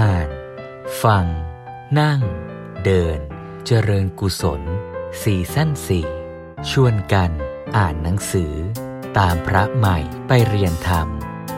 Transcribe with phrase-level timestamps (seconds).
[0.00, 0.28] อ่าน
[1.02, 1.26] ฟัง
[2.00, 2.20] นั่ง
[2.84, 3.18] เดิน
[3.66, 4.62] เจริญกุศล
[5.22, 6.06] สี่สั้นสี่
[6.70, 7.30] ชวนกัน
[7.76, 8.52] อ่านหนังสือ
[9.18, 11.08] ตามพระใหม่ไปเรียนธรรม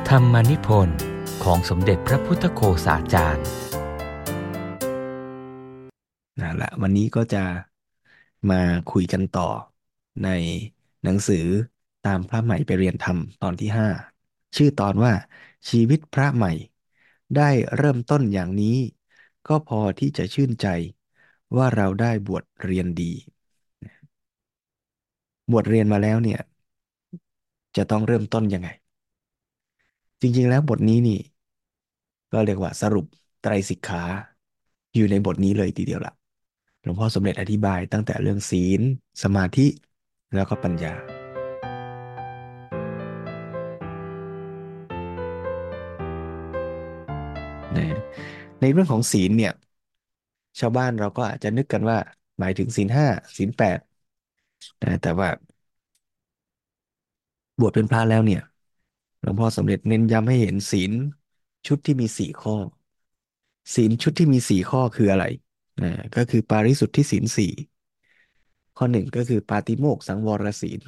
[0.08, 0.98] ธรรมนิพนธ์
[1.44, 3.46] ของสมเด็จพระพุทธโฆษาจารย์
[6.40, 7.44] นั่นแหละวันนี้ก็จะ
[8.50, 8.62] มา
[8.92, 9.48] คุยกันต่อ
[10.24, 10.28] ใน
[11.04, 11.46] หนังสือ
[12.06, 13.88] ตามพระใหม่ไปเรียนธรรมตอนที่ห้า
[14.56, 15.12] ชื่อตอนว่า
[15.68, 16.52] ชีวิตพระใหม่
[17.34, 18.76] ได้เริ่มต้นอย่างนี้
[19.48, 20.66] ก็พอที่จะชื่นใจ
[21.56, 23.12] ว่าเราได้บวชเรียนดี
[25.50, 26.40] บวชเรียนมาแล้วเนี่ย
[27.76, 28.68] จะต้องเริ่มต้นยังไง
[30.20, 31.18] จริงๆแล้วบทนี้นี่
[32.32, 33.06] ก็เรียกว่าสรุป
[33.42, 34.02] ไตรสิกขา
[34.94, 36.12] อยู่ในบทนี้เลยทีเดียวละ
[36.82, 38.80] หลวงพ่อสมเด็จอธิบายตั้งแต่เรื่องศีล
[39.22, 39.66] สมาธิ
[40.34, 41.15] แล้วก็ปัญญา
[48.60, 49.52] ในเรื่องของศีลเนี่ย
[50.60, 51.98] ชาวบ้านเราก็อาจจะนึกกันว่า
[52.38, 53.78] หมายถึงศีลห้าศีลแปด
[54.82, 55.28] นะแต่ว่า
[57.60, 58.40] บวชเป็นพระแล้วเนี่ย
[59.22, 60.92] หลวงพ่อสมเด็จเน้นย้ำให้เห็นศีล
[61.66, 62.56] ชุดที่มีสี่ข้อ
[63.74, 65.24] ศีลชุดที่มีสี่ข้อคืออะไร
[65.82, 67.52] นะก็คือปาริสุทธิศีลสี่
[68.76, 70.80] ข้อหนึ่งก็คือปาติโมกสังวรศีล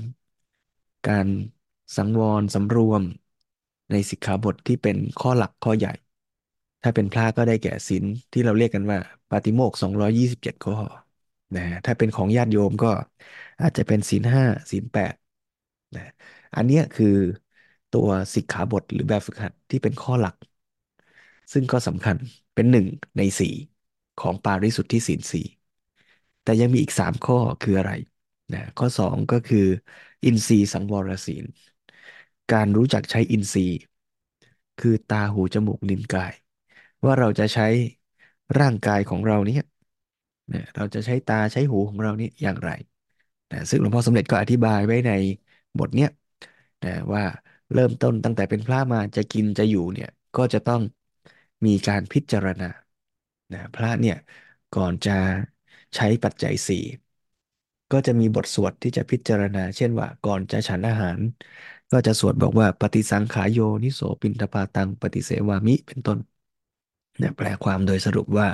[1.09, 1.29] การ
[1.97, 3.03] สังวรสำรวม
[3.91, 5.93] ในสิกขาบทที่เป็นข้อหลักข้อใหญ่
[6.83, 8.99] ถ้าเป็นพระก็ได้แก่ศีลที่เราเรียกกันว่า
[9.31, 10.75] ปาติโมกสองร้อยี่สิบเจ็ดข้อ
[11.55, 12.89] นะถ้าเป็นของญาติโยมก็
[13.61, 15.15] อาจจะเป็นศีลห้าศีลแปด
[15.95, 16.03] นะ
[16.55, 17.07] อันนี้คือ
[17.91, 20.35] ตัวสิกขาบทหรือแบบฝึกหัดที่เป็นข้อหลัก
[21.53, 22.17] ซึ่งก็สำคัญ
[22.55, 23.55] เป็นหนึ่งในสี่
[24.21, 25.45] ของปาริสุทธิศีลสี่
[26.43, 27.93] แต่ยังมีอีกสามข้อคืออะไร
[28.53, 29.59] นะข้อสองก็คือ
[30.25, 31.45] อินทรีย์สังวรศีล
[32.53, 33.79] การรู้จักใช้อินทรีย์
[34.81, 36.33] คือตาหูจมูกลิ้นกาย
[37.05, 37.65] ว่าเราจะใช้
[38.59, 39.63] ร่างกายของเราเนี่ย
[40.53, 42.71] นะเราจะใช้ตาใช้หูของเรานี่อย่างไร
[43.51, 45.11] นะซึ่งหลวงพ่อสมเด็จก็อธิบายไว้ใน
[45.79, 46.09] บทเนี้ย
[46.83, 47.23] นะว่า
[47.73, 50.81] เริ่มต้นตั้งแต่เป็นพระมาจะกินจะอยู่เนี่ยก็จะต้อง
[51.67, 52.65] มีการพิจารณา
[53.53, 54.15] นะพระเนี่ย
[54.73, 55.13] ก่อนจะ
[55.95, 56.77] ใช้ปัจจัยสี่
[57.91, 61.21] ก็จะมีบทสวดที่จะพิจารณา เช่นว่าก่อนจะฉันอาหาร
[61.91, 66.19] ก็จะสวดบอกว่าปฏิสังขายโยนิโสปินทปาตัง ปฏิเสวามิเป็นต้น
[67.19, 68.47] เนี่ยแปลความโดยสรุปว่า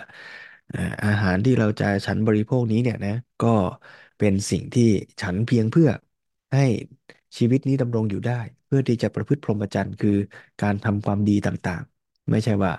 [1.04, 3.10] อาหารที่เราจะฉันบริโภคนี้เนี่ยนะ
[3.40, 3.48] ก็
[4.18, 4.82] เป็นสิ่งที่
[5.20, 5.88] ฉันเพียงเพื่อ
[6.52, 6.60] ให้
[7.38, 8.32] ชีวิตนี้ดำรงอยู่ได้
[8.66, 10.10] เพื่อที่จะประพฤติพรหมจรรย์คือ
[10.60, 12.72] การทำความดีต่างๆ ไม่ใช่ว่า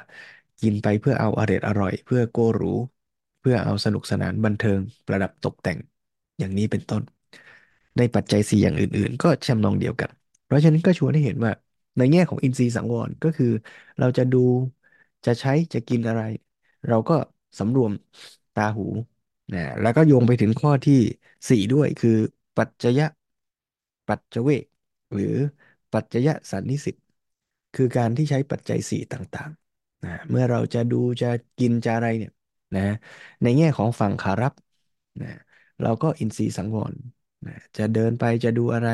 [0.61, 2.65] กินไปเพื่อเอาอร่อยอร่อย เพื่อโกหรู
[3.39, 5.77] เพื่อเอาสนุกสนานบันเทิงประดับตกแต่ง
[6.39, 7.01] อย่างนี้เป็นต้น
[7.97, 10.09] ในปัจจัยสี่อย่างอื่น ๆ ก็ชำนองเดียวกัน
[10.43, 11.51] เพราะฉะนั้นก็ชวนให้เห็นว่า
[11.97, 13.45] ในแง่ของอินทรีย์สังวรก็คือ
[13.99, 14.37] เราจะดู
[15.25, 16.21] จะใช้จะกินอะไร
[16.87, 17.13] เราก็
[17.59, 17.91] สำรวม
[18.53, 18.83] ตาหู
[19.53, 20.93] นะแล้วก็โยงไปถึงข้อที่
[21.49, 22.11] สี่ด้วยคือ
[22.55, 23.05] ปัจจยะ
[24.07, 24.63] ปัจจเวก
[25.13, 25.25] หรือ
[25.91, 26.95] ปัจจยะสันนิสิต
[27.73, 32.31] คือการที่ใช้ปัจจัยสี่ต่างๆนะเมื่อเราจะดูจะกินจะอะไรเนี่ย
[32.75, 32.81] นะ
[33.41, 34.53] ในแง่ของฝั่งขารับ
[35.21, 35.27] นะ
[35.81, 36.95] เราก็อินทรีย์สังวร
[37.45, 38.87] นะจะเดินไปจะดูอะไร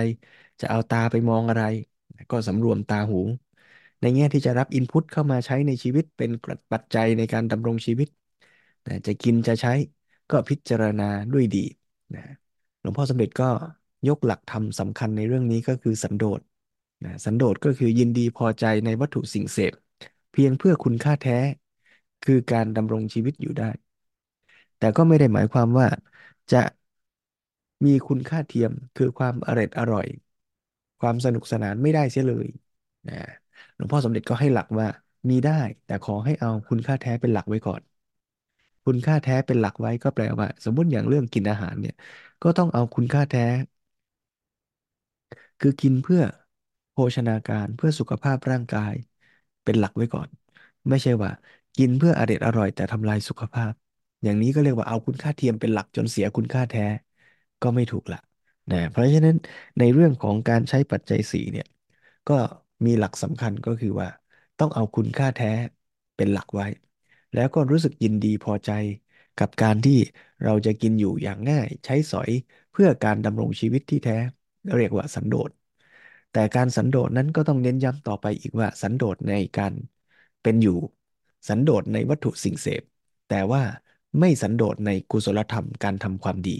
[0.59, 1.63] จะเอาตาไปมองอะไร
[2.31, 3.17] ก็สำรวมตาหู
[4.01, 6.29] ในแง่ที่จะรับอินพุตเข้ามาใช้ในชีวิตเป็น
[6.71, 8.07] ปัจจัยในการดำรงชีวิต
[8.85, 9.71] นะจะกินจะใช้
[10.29, 11.03] ก็พิจารณา
[11.33, 11.59] ด้วยดี
[12.13, 12.21] นะ
[12.79, 13.45] หลวงพ่อสมเด็จก็
[14.07, 16.41] ยกหลักธรรมสำคัญในเรื่องนี้ก็คือสันโดษ
[17.03, 19.73] นะสันโดษก็คือยินดีพอใจในวัตถุสิ่งเสพ
[20.31, 21.37] เพียงเพื่อคุณค่าแท้
[22.25, 23.69] คือการดำรงชีวิตอยู่ได้
[24.77, 25.87] แต่ก็ไม่ได้หมายความว่า
[26.51, 26.57] จะ
[27.85, 30.07] มีคุณค่าเทียมคือความอร่อยอร่อย
[30.99, 32.47] ความสนุกสนานไม่ได้เสียเลย
[33.07, 33.15] นะ
[33.81, 34.87] ลวงพ่อสมเด็จก็ให้หลักว่า
[35.29, 35.51] มีได้
[35.85, 37.81] แต่ขอให้เอาคุณค่าแท้เป็นหลักไว้ก่อน
[38.85, 41.93] คุณค่าแท้เป็นหลักไว้ก็แปลว่า สมมติอย่างเรื่องกินอาหารเนี่ย
[42.41, 43.41] ก็ต้องเอาคุณค่าแท้
[45.59, 46.21] คือกินเพื่อ
[46.91, 48.93] โภชนาการเพื่อสุขภาพร่างกาย
[49.63, 50.29] เป็นหลักไว้ก่อน
[50.89, 51.31] ไม่ใช่ว่า
[51.75, 53.73] กินเพื่ออร็ดอร่อย แต่ทำลายสุขภาพ
[54.23, 56.81] อย่างนี้ก็เรียกว่าเอาคุณค่าเทียมเป็นหลักจนเสียคุณค่าแท้
[57.61, 58.17] ก็ไม่ถูกละ
[58.69, 59.35] นะเพราะฉะนั้น
[59.77, 61.65] ในเรื่องของการใช้ปัจจัยสี่เนี่ย
[62.27, 62.33] ก็
[62.85, 64.07] มีหลักสำคัญก็คือว่า
[64.57, 65.47] ต้องเอาคุณค่าแท้
[66.15, 66.65] เป็นหลักไว้
[67.33, 68.69] แล้วก็รู้สึกยินดีพอใจ
[69.37, 69.93] กับการที่
[70.43, 72.29] เราจะกินอยู่อย่างง่าย ใช้สอย
[72.71, 74.17] เพื่อการดำรงชีวิตที่แท้
[74.77, 75.49] เรียกว่าสันโดษ
[76.31, 79.73] แต่การสันโดษนั้นก็ต้องเน้นย้ำต่อไปอีกว่าสันโดษในการ
[80.41, 80.77] เป็นอยู่
[81.47, 82.83] สันโดษในวัตถุสิ่งเสพ
[83.27, 83.61] แต่ว่า
[84.19, 86.51] ไม่สันโดษในกุศลธรรมการทำความดี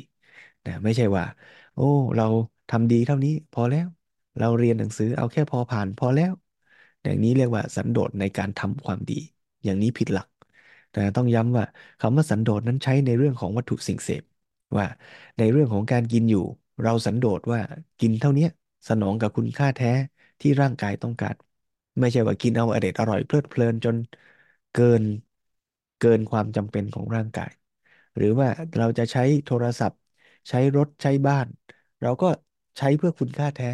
[0.65, 1.23] นะไม่ใช่ว่า
[1.75, 1.81] โอ้
[2.15, 2.27] เรา
[2.69, 3.87] ทำดีเท่านี้พอแล้ว
[4.37, 6.33] เราเรียนหนังสือเอาแค่พอผ่านพอแล้ว
[7.03, 9.13] อย่างนี้เรียกว่าสันโดษในการทำความดี
[9.63, 10.27] อย่างนี้ผิดหลัก
[10.91, 11.63] แต่ต้องย้ำว่า
[11.99, 14.23] คำว่าสันโดษนั้นใช้ในเรื่องของวัตถุสิ่งเสพ
[14.77, 14.85] ว่า
[15.37, 16.39] ในเรื่องของการกินอยู่
[16.81, 17.59] เราสันโดษว่า
[17.99, 18.45] กินเท่านี้
[18.89, 19.87] สนองกับคุณค่าแท้
[20.41, 21.35] ที่ร่างกายต้องการ
[21.99, 23.95] ไม่ใช่ว่ากินเอาอเด็ดอร่อยเพลิดเพลินจน
[24.71, 25.03] เกิน
[25.97, 27.51] เกินความจำเป็นของร่างกาย
[28.17, 28.47] หรือว่า
[28.77, 29.99] เราจะใช้โทรศัพท์
[30.49, 31.47] ใช้รถใช้บ้าน
[32.01, 32.27] เราก็
[32.77, 33.67] ใช้เพื่อคุณค่าแท้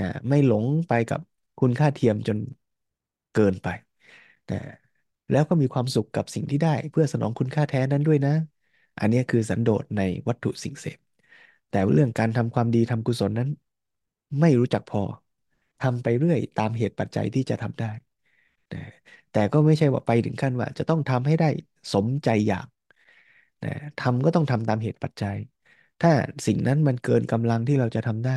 [0.00, 1.20] นะไม่หลงไปกับ
[1.58, 2.38] คุณค่าเทียมจน
[3.32, 3.66] เกินไป
[4.48, 4.56] นะ
[5.30, 8.30] แล้วก็มีความสุขกับสิ่งที่ได้ เพื่อสนองคุณค่าแท้นั้นด้วยนะ
[8.98, 10.98] อันนี้คือสันโดษในวัตถุสิ่งเสพ
[11.68, 13.48] แต่เรื่องการทำความดีทำกุศลนั้น
[14.40, 15.02] ไม่รู้จักพอ
[15.80, 17.86] ทำไปเรื่อยตามเหตุปัจจัยที่จะทำได้
[18.72, 18.78] นะ
[19.30, 21.46] แต่ก็ไม่ใช่ว่าไปถึงขั้นว่า จะต้องทำให้ได้
[21.92, 22.66] สมใจอยาก
[23.62, 25.36] นะทำก็ต้องทำตามเหตุปัจจัย
[26.00, 26.10] ถ้า
[26.46, 28.32] สิ่งนั้นมันเกินกำลังที่เราจะทำได้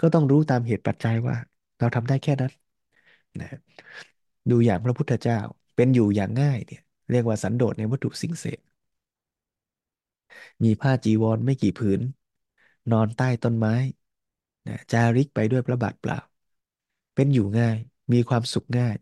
[0.00, 1.36] ก็ต้องรู้ตามเหตุปัจจัยว่า
[1.78, 2.52] เราทำได้แค่นั้น
[3.40, 3.48] นะ
[4.50, 5.38] ดูอย่างพระพุทธเจ้า
[5.76, 6.80] เป็นอยู่อย่างง่ายเนี่ย
[7.10, 8.60] เรียกว่าสันโดษในวัตถุสิ่งเสพ
[10.62, 12.00] มีผ้าจีวรไม่กี่ผืน
[12.90, 13.72] นอนใต้ต้นไม้
[14.66, 16.18] นะจาริกไปด้วยพระบาทเปล่า
[17.14, 17.76] เป็นอยู่ง่าย
[18.12, 18.94] มีความสุขง่าย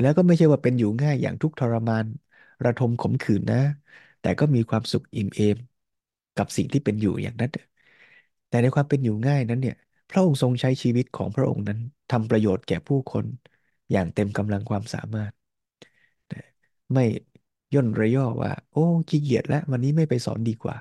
[0.00, 2.06] แล้วก็ไม่ใช่ว่าเป็นอยู่ง่ายอย่างทุกทรมาน
[2.64, 3.58] ระทมขมขื่นนะ
[4.20, 5.56] แต่ก็มีความสุขอิ่มเอม
[6.34, 7.50] กับสิ่งที่เป็นอยู่อย่างนั้น
[8.48, 9.74] แต่ในความเป็นอยู่ง่ายนั้นเนี่ย
[10.10, 11.78] พระองค์ทรงใช้ชีวิตของพระองค์นั้น
[12.10, 13.26] ทำประโยชน์แก่ผู้คน
[13.92, 15.32] อย่างเต็มกำลังความสามารถ
[16.92, 17.04] ไม่
[17.74, 20.76] ย่นระย่อว่า โอ้ขี้เกียจแล้ววันนี้ไม่ไปสอนดีกว่า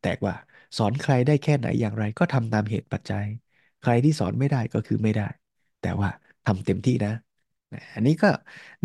[0.00, 0.34] แต่ว่า
[0.76, 3.24] สอนใครได้แค่ไหนอย่างไรก็ทำตามเหตุปัจจัย
[3.80, 5.22] ใครที่สอนไม่ได้ก็คือไม่ได้
[5.80, 6.08] แต่ว่า
[6.44, 7.10] ทำเต็มที่นะ
[7.94, 8.28] อันนี้ก็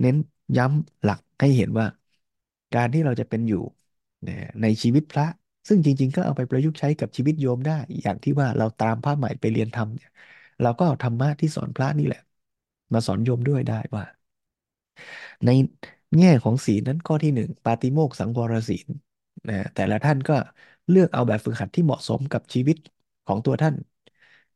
[0.01, 0.15] เน้น
[0.57, 1.85] ย้ำหลักให้เห็นว่า
[2.73, 3.57] การที่เราจะเป็นอยู่
[4.61, 5.25] ในชีวิตพระ
[5.67, 10.09] ซึ่งจริง ๆ ก็เอาไปประยุกต์ใช้กับชีวิตโยมได้ อย่างที่ว่าเราตามพระใหม่ไปเรียนธรรมเนี่ย
[10.61, 12.19] เราก็เอาธรรมะที่สอนพระนี่แหละ
[12.93, 14.03] มาสอนโยมด้วยได้ว่า
[15.45, 15.49] ใน
[16.17, 18.87] แง่ของศีลนั้นข้อที่หนึ่งปาติโมกสังวรศีล
[19.47, 20.33] นะแต่ละท่านก็
[20.89, 22.77] เลือกเอาแบบฝึกหัดที่เหมาะสมกับชีวิต
[23.25, 23.75] ของตัวท่าน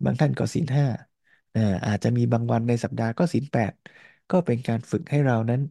[0.04, 0.86] บางท่านก็ศีลห้า
[1.86, 3.74] อาจจะมีบางวันในสัปดาห์ก็ศีลแปด
[4.30, 5.62] ก็เป็นการฝึกให้เรานั้น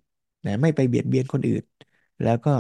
[0.45, 1.63] นะไม่ไปเบียดเบียนคนอื่น
[2.21, 2.51] แล้วก็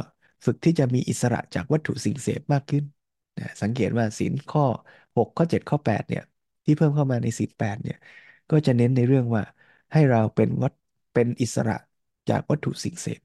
[0.44, 2.84] ฝึกที่จะมีอิสระจากวัตถุสิ่งเสพมากขึ้น
[3.38, 4.62] นะสังเกตว่าศีลข้อ
[5.16, 6.22] หกข้อเจ็ดข้อแปดเนี่ย
[6.64, 7.96] ที่เพิ่มเข้ามาในศีลแเนี่ย
[8.50, 9.42] ก็จะเน้นในเรื่องว่า
[9.92, 10.72] ให้เราเป็นวัด
[11.12, 11.74] เป็นอิสระ
[12.28, 13.20] จากวัตถุสิ่งเสพ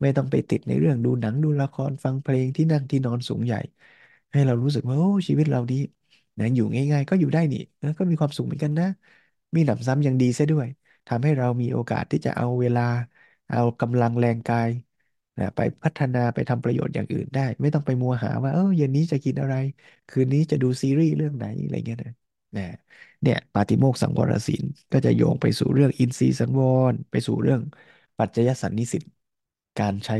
[0.00, 3.58] ไม่ต้องไปติดในเรื่องดูหนังดูละครฟังเพลงที่นั่งที่นอนสูงใหญ่
[4.32, 5.74] ให้เรารู้สึกว่าโอ้ชีวิตเราดี
[6.38, 7.58] นะอยู่ง่ายๆ ก็อยู่ได้นี่
[7.98, 8.86] ก็มีความสุขเหมือนกันนะ
[9.54, 10.66] มีหนำซ้ำยังดีซะด้วย
[11.06, 12.80] ทำให้เรามีโอกาสที่จะเอาเวลา
[13.48, 14.70] เอากำลังแรงกาย
[15.38, 19.54] นะไปพัฒนาไปทำประโยชน์อย่างอื่นได้ ไม่ต้องไปมัวหาว่าเออเย็นนี้จะกินอะไร
[20.08, 22.12] คืนนี้จะดูซีรีส์เรื่องไหนอะไรเงี้ยนะ
[22.56, 22.62] นะ
[23.22, 26.62] เนี่ยปาติโมกสังวรศีลก็จะโยงไปสู่เรื่องอินทรีย์สังว
[26.92, 27.60] รไปสู่เรื่อง
[28.18, 29.02] ปัจจยสันนิสิต
[29.78, 30.14] การใช้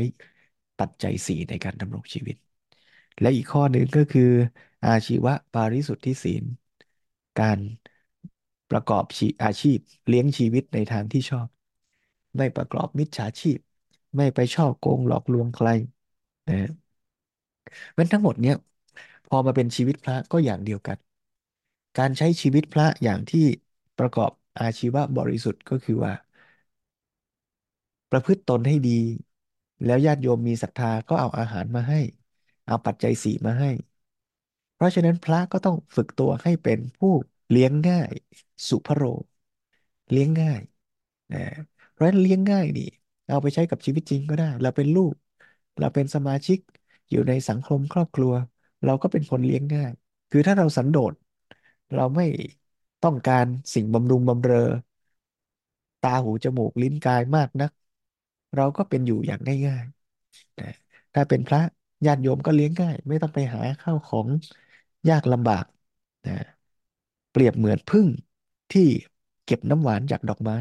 [0.79, 2.35] ปัจจัยสี่ในการดำรงชีวิต
[3.19, 4.21] และอีกข้อหนึ่งก็คือ
[4.85, 6.43] อาชีวะปาริสุทธิศีล
[7.39, 7.59] การ
[8.71, 9.03] ประกอบ
[9.43, 11.47] อาชีพเลี้ยงชีวิตในทางที่ชอบ
[12.37, 13.59] ไม่ประกอบมิจฉาชีพ
[14.15, 15.67] ไม่ไปฉ้อโกงหลอกลวงใคร
[16.47, 16.69] นะฮะ
[17.97, 18.55] มันทั้งหมดเนี้ย
[19.27, 20.97] พอมาเป็นชีวิตพระก็อย่างเดียวกัน
[21.97, 23.45] การใช้ชีวิตพระอย่างที่
[23.97, 26.13] ประกอบอาชีวะบริสุทธิ์ก็คือว่า
[28.11, 28.99] ประพฤติตนให้ดี
[29.85, 31.99] แล้วญาติโยมมีศรัทธาก็เอาอาหารมาให้
[32.67, 33.71] เอาปัจจัยสี่มาให้
[34.73, 37.13] เพราะฉะนั้นพระก็ต้องฝึกตัวให้เป็นผู้
[37.49, 38.11] เลี้ยงง่าย
[38.69, 39.03] สุภโร
[40.11, 40.61] เลี้ยงง่าย
[41.31, 41.39] นะ
[41.91, 42.83] เพราะฉะนั้นเลี้ยงง่ายนี่
[43.27, 45.13] เอาไปใช้กับชีวิตจริงก็ได้ เราเป็นลูก
[45.79, 46.59] เราเป็นสมาชิก
[47.09, 48.33] อยู่ในสังคมครอบครัว
[48.83, 49.91] เราก็เป็นคนเลี้ยงง่าย
[50.29, 51.13] คือถ้าเราสันโดษ
[51.93, 52.23] เราไม่
[53.01, 54.57] ต้องการสิ่งบำรุงบำเรอ
[56.01, 57.71] ตาหูจมูกลิ้นกายมากนัก
[58.55, 60.65] เราก็เป็นอยู่อย่างง่ายๆนะ
[61.13, 61.59] ถ้าเป็นพระ
[62.05, 64.29] ญาติโยมก็เลี้ยงง่าย ไม่ต้องไปหาข้าวของ
[65.09, 65.65] ยากลำบาก
[66.25, 66.31] นะ
[67.31, 68.07] เปรียบเหมือนผึ้ง
[68.71, 68.81] ที่
[69.45, 70.55] เก็บน้ำหวานจากดอกไม้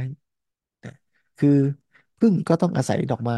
[0.85, 0.93] นะ
[1.39, 1.49] คือ
[2.23, 3.37] ผึ้งก็ต้องอาศัยดอกไม้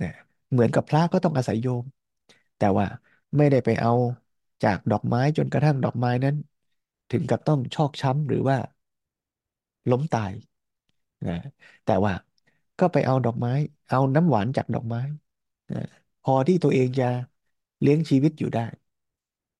[0.00, 0.08] นะ
[0.50, 1.84] เหมือนกับพระก็ต้องอาศัยโยม
[2.56, 2.86] แต่ว่า
[3.36, 3.90] ไม่ได้ไปเอา
[4.62, 6.34] จากดอกไม้จนกระทั่งดอกไม้นั้น
[7.10, 8.56] ถึงกับต้องชอกช้ำหรือว่า
[9.90, 10.32] ล้มตาย
[11.26, 11.32] นะ
[11.84, 12.12] แต่ว่า
[12.78, 13.50] ก็ไปเอาดอกไม้
[13.88, 15.00] เอาน้ำหวานจากดอกไม้
[15.70, 15.78] นะ
[16.22, 17.04] พอที่ตัวเองจะ
[17.80, 18.60] เลี้ยงชีวิตอยู่ได้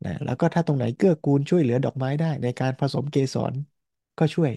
[0.05, 3.55] นะแล้วก็ถ้าตรงไหนเกื้อกูลช่วยเหลือดอกไม้ได้ ในการผสมเกสร
[4.19, 4.53] ก็ช่วย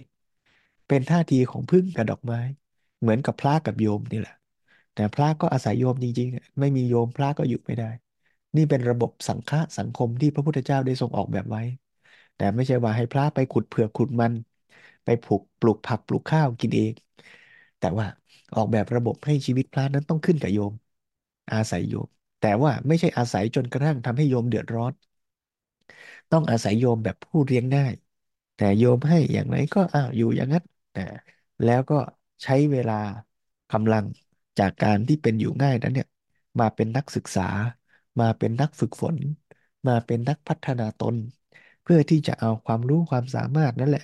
[0.86, 2.38] เป็นท่าทีของผึ้งกับดอกไม้
[3.02, 4.34] เหมือนกับพระกับโยมนี่แหละ
[4.92, 7.86] แต่พระก็อาศัยโยมจริงๆ ไม่มีโยมพระก็อยู่ไม่ได้
[8.56, 11.62] นี่เป็นระบบสังฆะสังคมที่พระพุทธเจ้าได้ทรงออกแบบไว้
[12.36, 14.32] แต่ไม่ใช่ว่าให้พระไปขุดเผือกขุดมัน
[15.04, 16.92] ไปปลูกปลูกผักปลูกข้าวกินเอง
[17.78, 18.06] แต่ว่า
[18.54, 20.72] ออกแบบระบบให้ชีวิตพระนั้นต้องขึ้นกับโยม
[21.52, 22.08] อาศัยโยม
[22.40, 24.92] แต่ว่าไม่ใช่อาศัยจนกระทั่งทำให้โยมเดือดร้อน
[26.30, 27.92] ต้องอาศัยโยมแบบผู้เลี้ยงง่าย
[28.54, 30.64] แต่โยมให้อย่างไรก็อ้าวอยู่อย่างนั้น
[31.62, 31.94] แล้วก็
[32.42, 32.92] ใช้เวลา
[33.70, 34.04] กำลัง
[34.58, 36.06] จากการที่เป็นอยู่ง่ายนั้นเนี่ย
[36.60, 37.42] มาเป็นนักศึกษา
[38.20, 39.16] มาเป็นนักฝึกฝน
[39.86, 41.16] มาเป็นนักพัฒนาตน
[41.82, 44.02] เพื่อที่จะเอาความรู้ความสามารถนั่นแหละ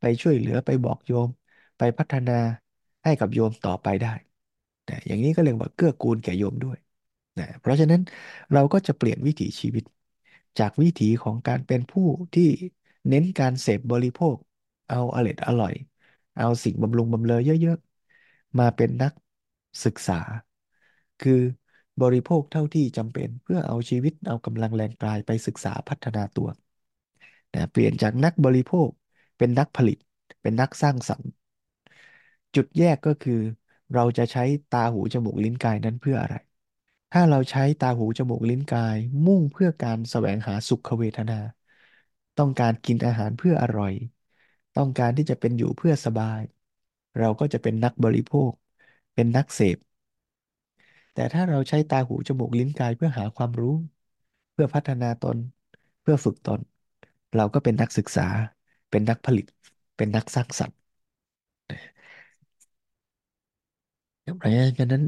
[0.00, 1.28] ไปช่วยเหลือไปบอกโยม
[1.78, 2.32] ไปพัฒนา
[3.04, 4.08] ให้กับโยมต่อไปได้
[4.88, 6.76] นะอย่างนี้ก็เรียกว่าเกื้อกูลแก่โยมด้วย
[7.38, 8.00] นะเพราะฉะนั้น
[8.52, 9.84] เราก็จะเปลี่ยนวิถีชีวิต
[10.58, 12.02] จากวิถีของการเป็นผู้
[12.34, 12.42] ที่
[13.08, 14.36] เน้นการเสพบริโภค
[14.88, 15.74] เอาอร็ดอร่อย
[16.38, 19.12] เอาสิ่งบำรุงบำเรอเยอะๆ มาเป็นนัก
[19.84, 20.14] ศึกษา
[21.22, 21.40] คือ
[22.02, 26.48] บริโภคเท่าที่จำเป็นเพื่อเอาชีวิตเอากำลังแรงกายไปศึกษาพัฒนาตัว
[27.54, 28.90] นะเปลี่ยนจากนักบริโภค
[29.38, 29.98] เป็นนักผลิต
[30.42, 31.30] เป็นนักสร้างสรรค์
[32.54, 33.40] จุดแยกก็คือ
[33.94, 36.34] เราจะใช้ตาหูจมูกลิ้นกายนั้นเพื่ออะไร
[37.12, 41.34] ถ้าเราใช้ตาหูจมูกลิ้นกาย มุ่งเพื่อการแสวงหาสุขเวทนา
[42.38, 43.92] ต้องการกินอาหารเพื่ออร่อย
[44.78, 46.40] ต้องการที่จะเป็นอยู่เพื่อสบาย
[47.18, 48.52] เราก็จะเป็นนักบริโภค
[49.14, 49.78] เป็นนักเสพ
[51.12, 53.74] แต่ถ้าเราใช้ตาหูจมูกลิ้นกายเพื่อหาความรู้
[54.52, 55.38] เพื่อพัฒนาตน
[56.00, 56.60] เพื่อฝึกตน
[57.34, 58.22] เราก็เป็นนักศึกษา
[58.90, 59.46] เป็นนักผลิต
[59.96, 60.78] เป็นนักสร้างสรรค์
[64.36, 65.02] เพราะฉะนั้น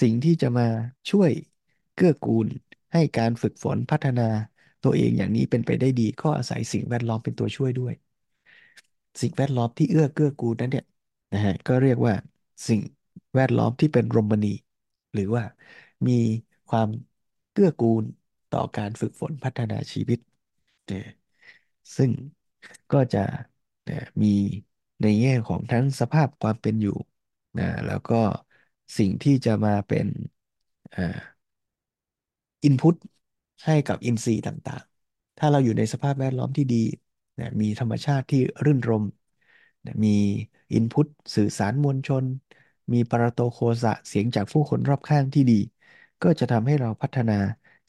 [0.00, 0.64] สิ่งที่จะมา
[1.10, 1.30] ช่วย
[1.94, 2.48] เกื้อกูล
[2.92, 4.22] ให้การฝึกฝนพัฒนา
[4.82, 7.94] ตัวเองอย่างนี้เป็นไปได้ดี ก็อาศัยสิ่งแวดล้อมเป็นตัวช่วยด้วย
[9.20, 10.84] สิ่งแวดล้อมที่เอื้อเกื้อกูลนั้นเนี่ย
[11.32, 12.14] นะฮะก็เรียกว่า
[12.68, 12.80] สิ่ง
[13.34, 14.48] แวดล้อมที่เป็นรมณี
[15.12, 15.42] หรือว่า
[16.06, 16.12] มี
[16.66, 16.88] ความ
[17.50, 18.04] เกื้อกูล
[18.50, 20.18] ต่อการฝึกฝนพัฒนาชีวิต
[20.86, 21.02] เนี่ย
[21.96, 22.12] ซึ่ง
[22.90, 23.18] ก็จะ
[23.88, 24.28] นะมี
[25.02, 26.92] ในแง่ของทั้งสภาพความเป็นอยู่
[27.58, 28.14] นะแล้วก็
[28.98, 30.06] สิ่งที่จะมาเป็น
[30.92, 31.00] อ่า
[32.64, 32.94] อินพุต
[33.64, 36.76] ให้กับอินทรีย์ต่างๆ ถ้าเราอยู่ในสภาพแวดล้อมที่ดี
[37.38, 39.04] นะมีธรรมชาติที่รื่นรม
[39.84, 40.08] นะมี
[40.72, 42.24] อินพุตสื่อสารมวลชน
[42.92, 45.54] มีปรโตโคสะเสียงจากผู้คนรอบข้างที่ดี
[46.22, 47.32] ก็จะทำให้เราพัฒนา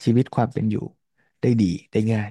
[0.04, 0.80] ชีวิตความเป็นอยู่
[1.40, 2.30] ได้ดีได้ง่าย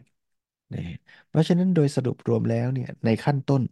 [0.74, 0.80] นะ
[1.28, 3.64] เพราะฉะนั้นโดยสรุปรวมแล้วเนี่ยในขั้นต้น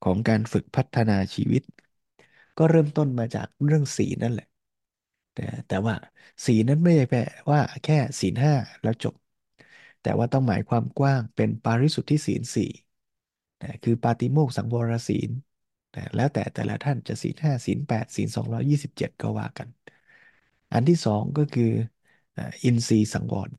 [0.00, 1.62] ของการฝึกพัฒนาชีวิต
[2.58, 4.46] ก็เริ่มต้นมาจากเรื่องศีนั่นแหละ
[5.32, 5.94] แต่แต่ว่า
[6.46, 7.20] ศีนั้นไม่ใช่แปล
[7.52, 9.14] ว่าแค่ศีห้าแล้วจบ
[10.04, 12.70] แต่ว่าต้องหมายความกว้างเป็นปาริสุทธิศีลสี่
[13.62, 15.30] นะคือปาติโมกสังวรศีล
[15.94, 19.68] นะแล้วแต่แต่ละท่านจะศีลห้าศีลแปดศีลสองร้อยยี่สิบเจ็ดก็ว่ากัน
[20.72, 21.70] อันที่สองก็คือ
[22.64, 23.50] อินทรีย์สังวร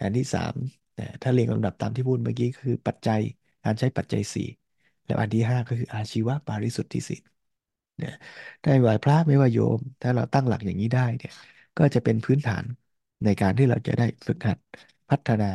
[0.00, 0.54] อันที่สาม
[0.98, 3.20] นะถ้าเรียงลำดับตามที่พูดเมื่อกี้คือปัจจัย
[3.64, 4.42] การใช้ปัจจัยสี่
[5.04, 7.22] แล้วอันที่ห้าก็คืออาชีวะปาริสุทธิศีล
[7.96, 8.12] เนี่ย
[8.62, 11.32] ได้ไหวพระไม่ว่าโยม ถ้าเราตั้งหลักอย่างนี้ได้เนี่ย
[11.76, 12.64] ก็จะเป็นพื้นฐาน
[13.24, 14.58] ในการที่เราจะได้ฝึกหัด
[15.10, 15.46] พัฒนา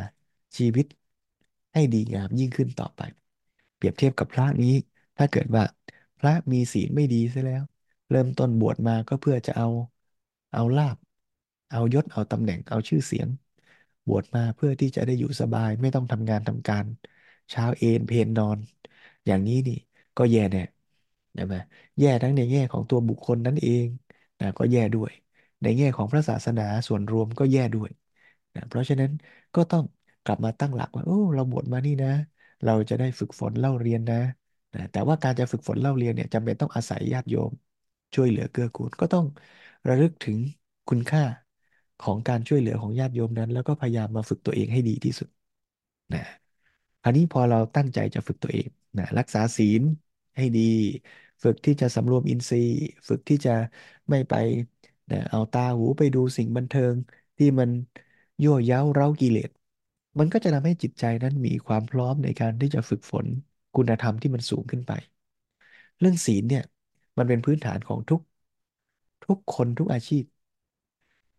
[0.58, 0.86] ชีวิต
[1.74, 3.02] ให้ดีงามยิ่งขึ้นต่อไป
[3.76, 4.74] เปรียบเทียบกับพระนี้
[5.18, 5.64] ถ้าเกิดว่า
[6.18, 7.64] พระมีศีลไม่ดีซะแล้ว
[8.10, 9.68] เริ่มต้นบวชมาก็เพื่อจะเอา
[10.52, 10.98] เอาลาภ
[11.70, 13.30] เอายศเอาตำแหน่งเอาชื่อเสียง
[14.08, 16.86] บวชมาเพื่อที่จะได้อยู่สบายไม่ต้องทำงานทำการ
[17.50, 18.60] เช้าเอนเพลนอน
[19.26, 19.74] อย่างนี้นี่
[20.18, 20.60] ก็แย่แน่
[21.34, 21.56] ใช่ไหม
[22.00, 23.88] แย่ทั้งในแง่ของตัวบุคคลนั่นเอง
[24.40, 25.12] นะก็แย่ด้วย
[25.62, 27.90] ในแง่ของพระศาสนาส่วนรวมก็แย่ด้วย
[28.56, 29.12] นะเพราะฉะนั้น
[29.56, 29.84] ก็ต้อง
[30.24, 32.10] กลับมาตั้งหลักว่าโอ้เราบวชมานี่นะ
[32.64, 34.16] เราจะได้ฝึกฝนเล่าเรียนนะ
[34.74, 37.52] นะแต่ว่าการจะฝึกฝนเล่าเรียนเนี่ยจำเป็นต้องอาศัยญาติโยม
[38.16, 39.26] ช่วยเหลือเกื้อกูลก็ต้อง
[39.88, 40.38] ระลึกถึง
[40.88, 41.22] คุณค่า
[42.00, 45.30] ของการช่วยเหลือของญาติโยมนั้น แล้วก็พยายามมาฝึกตัวเองให้ดีที่สุด
[46.14, 46.20] นะ
[47.04, 48.68] อันนี้พอเราตั้งใจจะฝึกตัวเอง
[48.98, 49.84] นะรักษาศีล
[50.36, 50.62] ให้ดี
[51.44, 52.72] ฝึกที่จะสำรวมอินทรีย์
[53.08, 53.52] ฝึกที่จะ
[54.10, 54.34] ไม่ไป
[55.10, 56.96] นะเอาตาหูไปดูสิ่งบันเทิง
[57.38, 57.70] ที่มัน
[58.42, 59.50] ยั่วเย้าเร้ากิเลส
[60.20, 63.26] มันก็จะทำให้จิตใจนั้นมีความพร้อมในการที่จะฝึกฝน
[63.76, 64.92] คุณธรรมที่มันสูงขึ้นไป
[66.00, 66.64] เรื่องศีลเนี่ย
[67.18, 68.22] มันเป็นพื้นฐานของทุก
[69.26, 70.24] ทุกคนทุกอาชีพ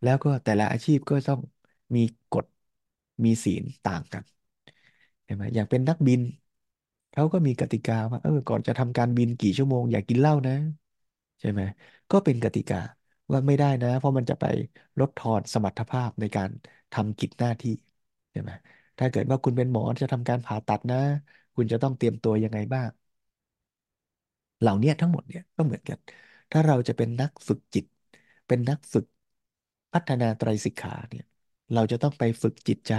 [0.02, 1.40] แล้วก็แต่ละอาชีพก็ต้อง
[1.94, 2.44] มีกฎ
[3.24, 4.24] มีศีลต่างกัน
[5.24, 6.20] เห็นไหมอย่างเป็นนักบิน
[7.10, 10.52] เขาก็มีกติกาว่าเออ ก่อนจะทำการบินกี่ชั่วโมงอย่ากินเหล้านะ
[11.40, 11.62] ใช่ไหม
[12.10, 12.76] ก็เป็นกติกา
[13.32, 14.44] ว่าไม่ได้นะ เพราะมันจะไป
[15.00, 16.50] ลดทอนสมรรถภาพในการ
[16.94, 17.70] ทำกิจหน้าที่
[18.30, 18.50] ใช่ไหม
[18.98, 20.96] ถ้าเกิดว่าคุณเป็นหมอจะทำการผ่าตัดนะ
[21.54, 22.90] คุณจะต้องเตรียมตัวยังไงบ้าง
[24.60, 25.98] เหล่านี้ทั้งหมดเนี่ยก็เหมือนกัน
[26.50, 27.84] ถ้าเราจะเป็นนักฝึกจิต
[28.46, 29.04] เป็นนักฝึก
[29.92, 31.22] พัฒนาไตรสิกขาเนี่ย
[31.72, 32.92] เราจะต้องไปฝึกจิตใจ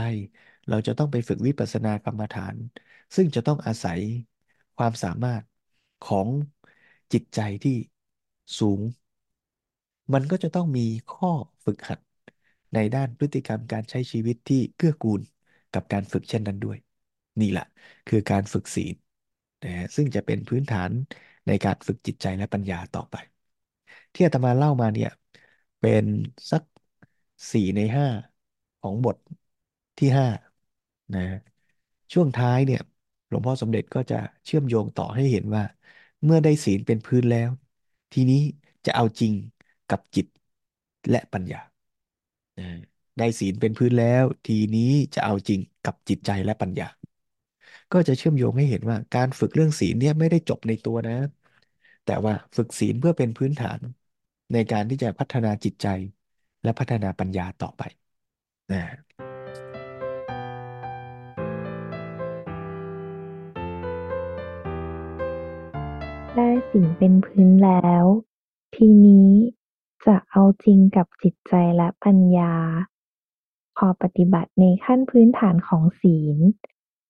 [0.68, 2.58] เราจะต้องไปฝึกวิปัสสนากรรมฐาน
[3.16, 4.00] ซึ่งจะต้องอาศัย
[4.76, 5.44] ความสามารถ
[6.02, 6.30] ของ
[7.14, 7.72] จิตใจที่
[8.60, 8.82] สูง
[10.14, 11.32] มันก็จะต้องมีข้อ
[11.64, 12.00] ฝึกหัด
[12.76, 15.22] ในด้านพฤติกรรมการใช้ชีวิตที่เกื้อกูล
[15.72, 16.78] กับการฝึกเช่นนั้นด้วย
[17.42, 17.64] นี่แหละ
[18.08, 18.96] คือการฝึกศีล
[19.64, 20.92] นะซึ่งจะเป็นพื้นฐาน
[21.48, 23.16] ในการฝึกจิตใจและปัญญาต่อไป
[24.14, 25.10] ที่อาตมาเล่ามาเนี่ย
[25.80, 26.06] เป็น
[26.52, 26.64] สัก
[27.52, 28.08] สี่ในห้า
[28.80, 29.18] ของบท
[29.98, 30.28] ที่ห้า
[31.14, 31.20] นะ
[32.14, 32.80] ช่วงท้ายเนี่ย
[33.28, 34.16] หลวงพ่อสมเด็จก็จะ
[34.46, 35.64] เชื่อมโยงต่อให้เห็นว่า
[36.24, 37.50] เมื่อได้ศีลเป็นพื้นแล้ว
[38.12, 38.38] ทีนี้
[38.86, 39.34] จะเอาจริง
[39.88, 40.26] กับจิต
[41.10, 41.60] และปัญญา
[43.18, 46.88] ได้ศีลเป็นพื้นแล้ว ทีนี้จะเอาจริงกับจิตใจและปัญญา
[47.92, 51.14] ก็จะเชื่อมโยงให้เห็นว่า การฝึกเรื่องศีลเนี่ยไม่ได้จบในตัวนะ
[52.06, 53.80] แต่ว่าฝึกศีลเพื่อเป็นพื้นฐาน
[54.54, 55.88] ในการที่จะพัฒนาจิตใจ
[56.64, 57.82] และพัฒนาปัญญาต่อไป
[58.72, 58.82] นะ
[66.36, 68.06] ได้สิ่งเป็นพื้นแล้ว
[68.76, 69.30] ทีนี้
[70.08, 72.54] จะเอาจริงกับจิตใจและปัญญา
[73.78, 76.38] พอปฏิบัติในขั้นพื้นฐานของศีล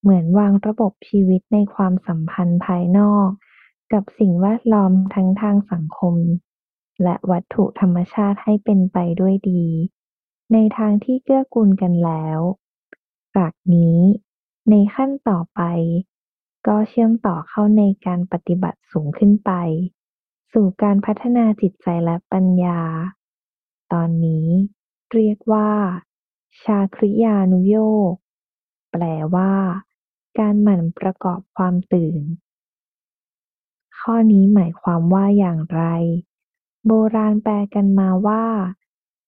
[0.01, 3.29] เหมือนวางระบบชีวิตในความสัมพันธ์ภายนอก
[3.93, 6.15] กับสิ่งแวดล้อมทั้งทางสังคม
[7.03, 9.63] และวัตถุธรรมชาติให้เป็นไปด้วยดี
[10.53, 12.39] ในทางที่เกื้อกูลกันแล้ว
[13.35, 13.99] จากนี้
[14.69, 15.61] ในขั้นต่อไป
[16.67, 19.51] ก็เชื่อมต่อเข้าในการปฏิบัติสูงขึ้นไป
[20.51, 22.81] สู่การพัฒนาจิตใจและปัญญา
[23.91, 24.47] ตอนนี้
[25.13, 25.71] เรียกว่า
[26.63, 27.77] ชาคริยานุโย
[28.11, 28.13] ค
[28.91, 29.03] แปล
[29.35, 29.53] ว่า
[30.39, 32.21] การหมั่นประกอบความตื่น
[33.99, 35.83] ข้อนี้หมายความว่าอย่างไร
[36.85, 38.45] โบราณแปลกันมาว่า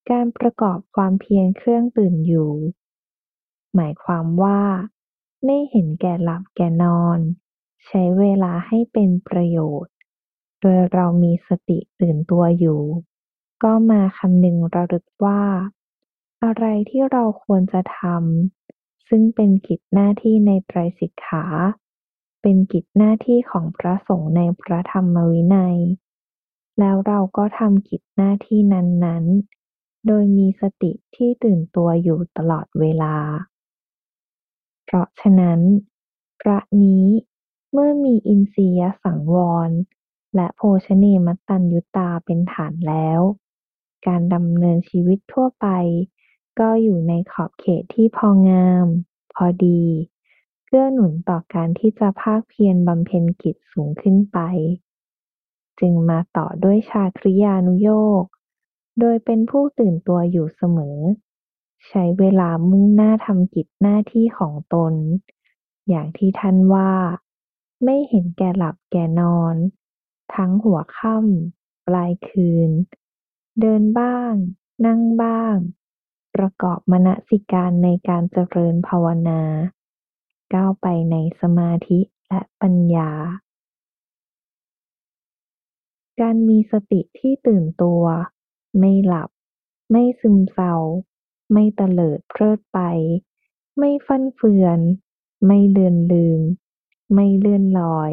[0.09, 2.51] การประกอบความเพียรเครื่องตื่นอยู่
[3.75, 4.61] หมายความว่า
[5.45, 7.19] ไม่เห็นแก่หลับแก่นอน
[7.87, 9.96] ใช้เวลาให้เป็นประโยชน์
[10.61, 12.81] โดยเรามีสติตื่นตัวอยู่
[13.63, 15.41] ก็มาคำนึงระลึกว่า
[16.43, 21.45] อะไรที่เราควรจะทำซึ่งเป็นกิจหน้าที่ในไตรสิกขา
[22.41, 25.77] เป็นกิจหน้าที่ของพระสงฆ์ในพระธรรมวินัย
[26.79, 33.15] แล้วเราก็ทำกิจหน้าที่นั้นๆ โดยมีสติที่ตื่นตัวอยู่ตลอดเวลา
[34.83, 35.59] เพราะฉะนั้น
[36.41, 37.05] พระนี้
[37.71, 39.69] เมื่อมีอินทรียสังวร
[40.37, 43.21] และโภชเนมัตัญญุตาเป็นฐานแล้ว
[44.07, 45.67] การดำเนินชีวิตทั่วไป
[46.59, 48.87] ก็อยู่ในขอบเขตที่พองาม
[49.33, 49.83] พอดี
[50.65, 54.39] เกื้อหนุนต่อการที่จะภาคเพียรบำเพ็ญกิจสูงขึ้นไป
[55.79, 57.89] จึงมาต่อด้วยชาคริยานุโย
[58.21, 58.23] ค
[58.99, 60.97] โดยเป็นผู้ตื่นตัวอยู่เสมอ
[61.87, 64.93] ใช้เวลามุ่งหน้าทำกิจหน้าที่ของตน
[65.89, 66.91] อย่างที่ท่านว่า
[67.83, 69.55] ไม่เห็นแก่หลับแก่นอน
[70.35, 72.69] ทั้งหัวค่ำ ปลายคืน
[73.61, 74.33] เดินบ้าง
[74.85, 75.55] นั่งบ้าง
[76.35, 79.41] ประกอบมนสิการในการเจริญภาวนา
[80.53, 83.11] ก้าวไปในสมาธิและปัญญา
[86.21, 88.03] การมีสติที่ตื่นตัว
[88.79, 89.29] ไม่หลับ
[89.91, 90.75] ไม่ซึมเศร้า
[91.53, 92.79] ไม่เตลิดเพลิดไป
[93.77, 94.79] ไม่ฟั่นเฟือน
[95.45, 96.41] ไม่เลือนลืม
[97.13, 98.11] ไม่เลื่อนลอย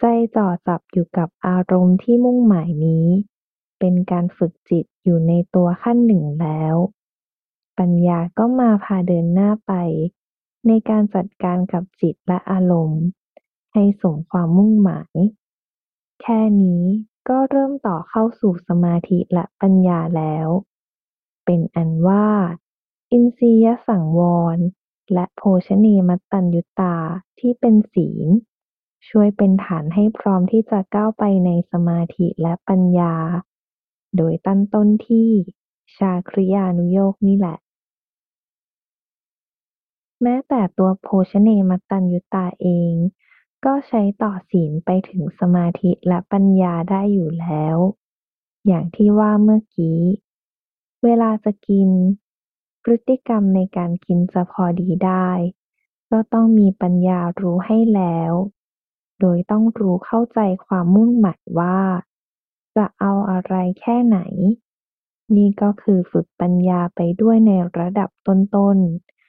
[0.00, 0.04] ใจ
[0.36, 3.06] จ่อจับอยู่กับอารมณ์ที่มุ่งหมายนี้
[3.78, 6.74] เป็นการฝึกจิตอยู่ในตัวขั้นหนึ่งแล้ว
[7.78, 9.72] ปัญญาก็มาพาเดินหน้าไป
[10.66, 13.02] ในการจัดการกับจิตและอารมณ์
[13.72, 15.14] ให้สมความมุ่งหมาย
[16.20, 16.82] แค่นี้
[17.28, 20.48] ก็เริ่มต่อเข้าสู่สมาธิและปัญญาแล้ว
[21.44, 22.28] เป็นอันว่า
[23.12, 24.20] อินทรียสังว
[24.56, 24.58] ร
[25.12, 26.96] และโภชเนมัตัญญุตา
[27.38, 28.26] ที่เป็นศีล
[29.08, 33.14] ช่วยเป็นฐานให้พร้อมที่จะก้าวไปในสมาธิและปัญญา
[34.16, 35.30] โดยตั้งต้นที่
[35.96, 37.58] ชาคริยานุโยคนี่แหละ
[40.22, 42.94] แม้แต่ตัวโภชเนมตัญญุตาเอง
[43.64, 47.76] ก็ใช้ต่อศีลไปถึงสมาธิและปัญญาได้อยู่แล้ว
[48.66, 50.00] อย่างที่ว่าเมื่อกี้
[51.04, 51.88] เวลาจะกิน
[52.82, 55.30] พฤติกรรมในการกินจะพอดีได้
[56.10, 58.32] ก็ต้องมีปัญญารู้ให้แล้ว
[59.20, 61.78] โดยต้องรู้เข้าใจความมุ่งหมายว่า
[62.76, 64.18] จะเอาอะไรแค่ไหน
[65.36, 68.78] นี่ก็คือฝึกปัญญาไปด้วยในระดับต้น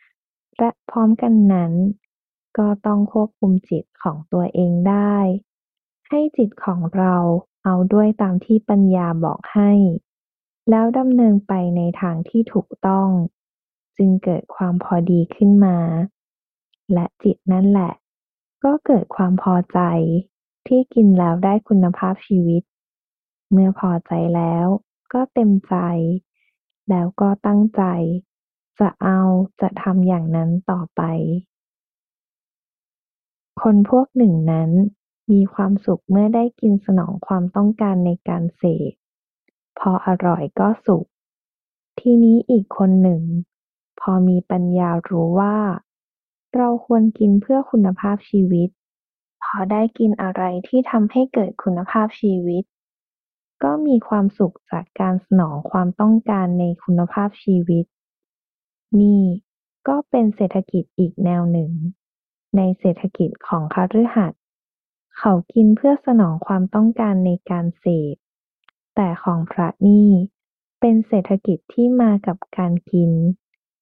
[0.03, 1.73] ๆ และพร้อมกันนั้น
[2.57, 5.17] ก็ต้องควบคุมจิตของตัวเองได้
[6.09, 7.15] ให้จิตของเรา
[7.63, 9.71] เอาด้วยตามที่ปัญญาบอกให้
[10.69, 13.07] แล้วดำเนินไปในทางที่ถูกต้อง
[13.97, 15.77] จึงเกิดความพอดีขึ้นมา
[16.93, 17.91] และจิตนั่นแหละ
[18.63, 19.79] ก็เกิดความพอใจ
[20.67, 22.63] ที่กินแล้วได้คุณภาพชีวิต
[23.51, 24.65] เมื่อพอใจแล้ว
[25.13, 25.75] ก็เต็มใจ
[26.89, 27.83] แล้วก็ตั้งใจ
[28.79, 29.21] จะเอา
[29.61, 31.01] จะทำอย่างนั้นต่อไป
[33.61, 34.71] คนพวกหนึ่งนั้น
[35.31, 38.93] มีความสุขเมื่อได้กินสนองความต้องการในการเสพ
[39.79, 41.05] พออร่อยก็สุข
[41.99, 43.21] ทีนี้อีกคนหนึ่ง
[43.99, 45.55] พอมีปัญญารู้ว่า
[46.55, 48.69] เราควรกินเพื่อคุณภาพชีวิต
[49.43, 52.63] พอได้กินอะไรที่ทำให้เกิดคุณภาพชีวิต
[53.63, 57.85] ก็มีความสุขจากการสนองความต้องการในคุณภาพชีวิต
[59.01, 59.23] นี่
[59.87, 61.71] ก็เป็นเศรษฐกิจอีกแนวหนึ่ง
[62.57, 64.41] ในเศรษฐกิจของคฤหัสถ์
[65.17, 68.15] เขากินเพื่อสนองความต้องการในการเสพ
[68.95, 70.09] แต่ของพระนี่
[70.79, 73.11] เป็นเศรษฐกิจที่มากับการกิน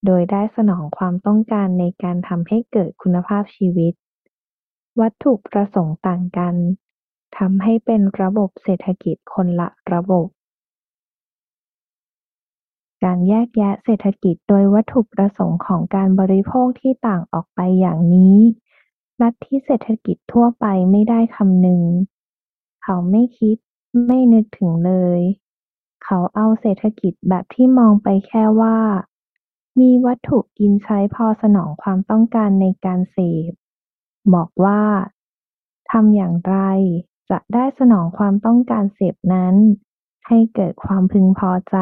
[0.05, 3.93] โดยได้สนองความต้องการในการทำให้เกิดคุณภาพชีวิต
[4.99, 6.55] วัตถุประสงค์ต่างกัน
[7.37, 10.27] ทำให้เป็นระบบเศรษฐกิจคนละระบบ
[13.03, 18.37] การแยกแยะเศรษฐกิจโดยวัตถุประสงค์ของการบริโภคที่ต่างออกไปอย่างนี้
[19.21, 21.81] ลัทธิเศรษฐกิจทั่วไปไม่ได้คำนึง
[22.83, 23.57] เขาไม่คิด
[24.05, 25.21] ไม่นึกถึงเลย
[26.03, 28.77] เขาเอาเศรษฐกิจแบบที่มองไปแค่ว่า
[29.79, 33.17] มีวัตถุกินใช้พอสนองความต้องการในการเส
[33.49, 33.51] พ
[34.33, 34.81] บอกว่า
[35.91, 36.55] ทำอย่างไร
[37.29, 39.55] จะได้สนองความต้องการเสพนั้น
[40.27, 41.77] ให้เกิดความพึงพอใจ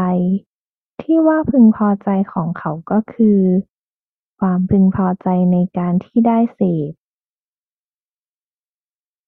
[1.02, 3.40] ที่ว่าพึงพอใจของเขาก็คือ
[4.40, 6.92] ความพึงพอใจในการที่ได้เสพ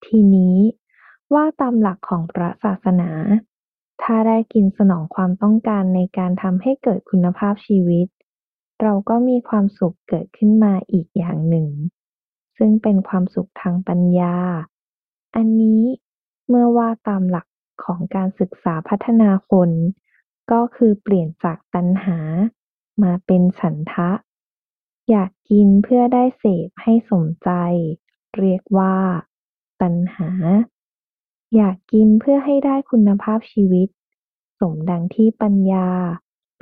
[0.05, 0.57] ทีนี้
[1.33, 3.11] ว่าตามหลักของพระศาสนา
[4.01, 8.07] ถ้าได้กินสนองความต้องการในการทำให้เกิดคุณภาพชีวิต
[8.81, 11.69] เราก็มีความสุขเกิดขึ้นมาอีกอย่างหนึ่ง
[12.57, 14.35] ซึ่งเป็นความสุขทางปัญญา
[15.35, 15.83] อันนี้
[16.47, 17.47] เมื่อว่าตามหลัก
[17.83, 19.71] ของการศึกษาพัฒนาคน
[20.51, 22.17] ก็คือเปลี่ยนจากตัณหา
[23.03, 24.09] มาเป็นฉันทะ
[25.09, 27.49] อยากกินเพื่อได้เสพให้สมใจ
[28.37, 28.95] เรียกว่า
[29.81, 30.29] ตัณหา
[31.55, 33.89] อยากกินเพื่อให้ได้คุณภาพชีวิต
[34.59, 35.89] สมดังที่ปัญญา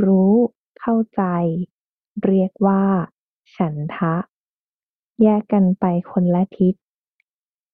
[0.06, 0.34] รู้
[0.80, 1.24] เข้าใจ
[2.24, 2.84] เรียกว่า
[3.56, 4.16] ฉันทะ
[5.22, 6.76] แยกกันไปคนละทิศ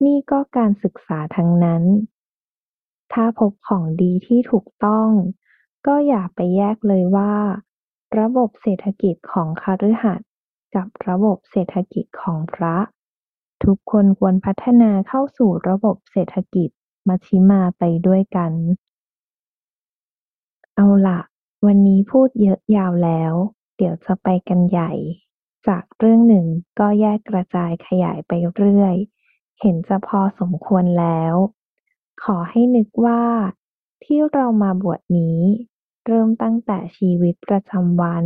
[0.05, 1.83] นี่ก็การศึกษาทั้งนั้น
[3.13, 5.09] ถ้าพบของดีที่ถูกต้อง
[5.87, 7.33] ก็อย่าไปแยกเลยว่า
[8.19, 10.27] ระบบเศรษฐกิจของคฤหัสถ์
[10.75, 12.75] กับระบบเศรษฐกิจของพระ
[13.63, 16.69] ทุกคนควรพัฒนาเข้าสู่ระบบเศรษฐกิจ
[17.07, 18.51] มัชิมาไปด้วยกัน
[20.75, 21.19] เอาละ
[21.65, 23.33] วันนี้พูดเยอะยาวแล้ว
[23.81, 24.91] เดี๋ยวจะไปกันใหญ่
[25.67, 26.45] จากเรื่องหนึ่ง
[26.79, 28.95] ก็แยกกระจายขยายไปเรื่อย
[29.59, 31.33] เห็นจะพอสมควรแล้ว
[32.23, 33.23] ขอให้นึกว่า
[34.03, 35.39] ที่เรามาบวชนี้
[36.05, 38.25] เริ่มตั้งแต่ชีวิตประจำวัน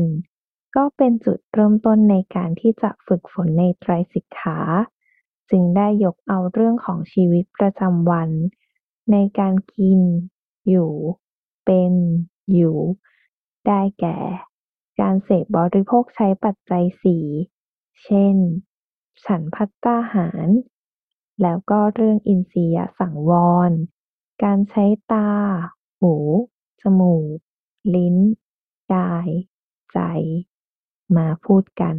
[0.76, 4.60] ก็เป็นจุดเริ่มต้นในการที่จะฝึกฝนในไตรสิกขา
[5.50, 8.30] จึงได้ยกเอาเรื่องของชีวิตประจำวัน
[9.12, 10.00] ในการกิน
[10.68, 10.92] อยู่
[11.66, 11.94] เป็น
[12.54, 12.78] อยู่
[13.68, 14.18] ได้แก่
[15.00, 17.26] การเสพบริโภคใช้ปัจจัยสี่
[18.04, 18.38] เช่น
[19.26, 20.48] ฉันภัตตาหาร
[21.42, 23.32] แล้วก็เรื่องอินทรียสังว
[23.70, 23.72] ร
[24.44, 25.30] การใช้ตา
[26.00, 26.14] หู
[26.82, 27.38] จมูก
[27.96, 28.16] ลิ้น
[28.94, 29.30] กาย
[29.94, 30.00] ใจ
[31.18, 31.98] มาพูดกัน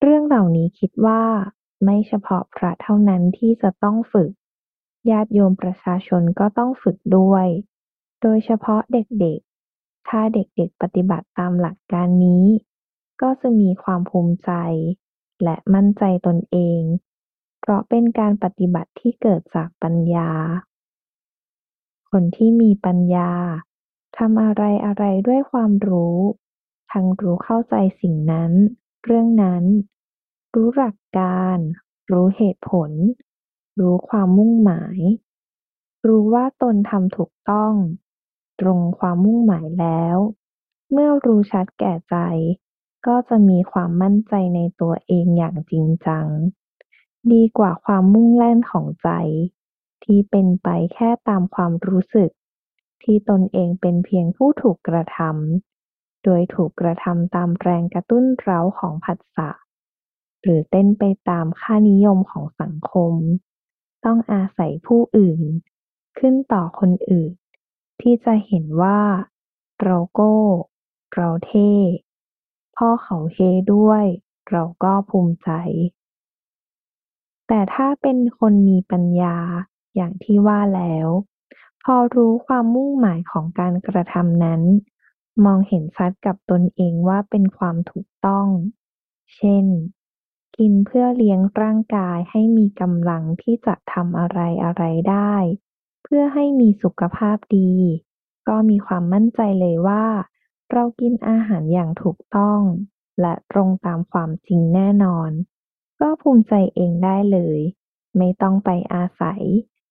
[0.00, 1.22] เรื่องเหล่านี้คิดว่า
[1.84, 4.30] ไม่เฉพาะพระเท่านั้นที่จะต้องฝึก
[5.10, 7.46] ญาติโยมประชาชนก็ต้องฝึกด้วย
[8.22, 9.51] โดยเฉพาะเด็กๆ
[10.08, 12.46] ถ้าเด็กๆ ปฏิบัติตามหลักการนี้
[13.22, 14.50] ก็จะมีความภูมิใจ
[15.42, 16.82] และมั่นใจตนเอง
[17.60, 20.30] เพราะเป็นการปฏิบัติที่เกิดจากปัญญา
[22.10, 23.32] คนที่มีปัญญา
[24.18, 26.18] ทำอะไรอะไรด้วยความรู้
[26.92, 28.52] ทั้งรู้เข้าใจสิ่งนั้น
[29.04, 29.64] เรื่องนั้น
[30.54, 31.58] รู้หลักการ
[32.10, 32.90] รู้เหตุผล
[33.80, 34.98] รู้ความมุ่งหมาย
[36.06, 37.74] รู้ว่าตนทำถูกต้อง
[38.60, 40.16] ตรงความมุ่งหมายแล้ว
[40.92, 42.16] เมื่อรู้ชัดแก่ใจ
[43.06, 46.26] ก็จะมีความมั่นใจในตัวเองอย่างจริงจัง
[47.32, 49.10] ดีกว่าความมุ่งแล่นของใจ
[50.04, 52.30] ที่เป็นไปแค่ตามความรู้สึก
[53.02, 59.50] ที่ตนเองเป็นเพียงผู้ถูกกระทำโดยถูกกระทำตามแรงกระตุ้นเร้าของผัสสะ
[60.42, 63.12] หรือเต้นไปตามค่านิยมของสังคม
[64.04, 65.40] ต้องอาศัยผู้อื่น
[66.18, 67.32] ขึ้นต่อคนอื่น
[68.02, 69.00] ที่จะเห็นว่า
[69.82, 70.36] เราโก้
[71.14, 71.72] เราเท่
[72.76, 73.38] พ่อเขาเฮ
[73.74, 74.04] ด้วย
[74.50, 75.50] เราก็ภูมิใจ
[77.48, 79.36] แต่ถ้าเป็นคนมีปัญญา
[79.94, 81.08] อย่างที่ว่าแล้ว
[81.82, 84.62] พอรู้ความมุ่งหมายของการกระทำนั้น
[85.44, 88.46] มองเห็นชัดกับตนเองว่าเป็นความถูกต้อง
[89.36, 89.66] เช่น
[90.56, 95.34] กินเพื่อเลี้ยงร่างกายให้มีกำลังที่จะทำอะไรอะไรได้
[96.14, 97.72] พื่อให้มีสุขภาพดี
[98.48, 100.04] ก็มีความมั่นใจเลยว่า
[100.72, 102.60] เรากินอาหารอย่างถูกต้อง
[103.20, 105.30] และตรงตามความจริงแน่นอน
[106.00, 107.58] ก็ภูมิใจเองได้เลย
[108.16, 109.42] ไม่ต้องไปอาศัย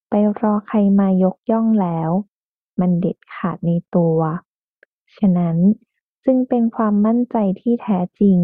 [0.10, 2.10] ไปรอใครมายกย่องแล้ว
[2.80, 4.20] มันเด็ดขาดในตัว
[5.18, 5.58] ฉะนั้น
[6.26, 8.40] จึงเป็นความมั่นใจที่แท้จริง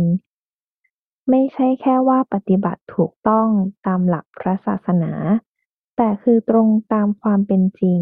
[1.30, 3.48] ไม่ใช่แค่ว่าปฏิบัติถูกต้อง
[3.86, 5.14] ตามหลักพระศาสนา
[5.98, 8.02] แต่คือตรงตามความเป็นจริง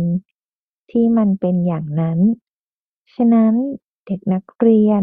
[0.92, 2.20] ที่มันเป็นอย่างนั้น
[3.16, 3.54] ฉะนั้น
[4.06, 5.02] เด็กนักเรียน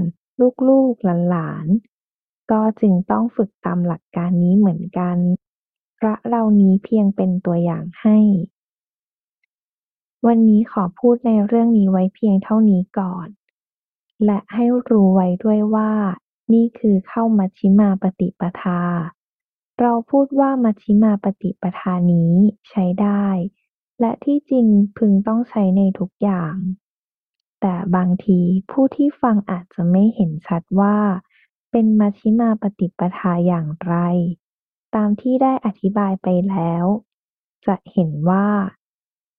[0.69, 5.17] ลูกๆหลานๆ ก็จึงต้องฝึกตามหลักการนี้เหมือนกัน
[5.99, 8.19] พระเหล่านี้เพียงเป็นตัวอย่างให้
[10.27, 13.29] วันนี้ขอพูดในเรื่องนี้ไว้เพียงเท่านี้ก่อน
[14.25, 15.93] และให้รู้ไว้ด้วยว่า
[16.53, 18.83] นี่คือเข้ามัชฌิมาปฏิปทา
[19.83, 22.33] เราพูดว่ามัชฌิมาปฏิปทานี้
[22.69, 23.27] ใช้ได้
[24.01, 24.67] และที่จริง
[24.99, 26.55] พึงต้องใช้ในทุกอย่าง
[27.61, 28.41] แต่บางที
[28.71, 30.97] ผู้ที่ฟังอาจจะไม่เห็นชัดว่า
[31.71, 33.95] เป็นมัชฌิมาปฏิปทาอย่างไร
[34.95, 36.85] ตามที่ได้อธิบายไปแล้ว
[37.67, 38.49] จะเห็นว่า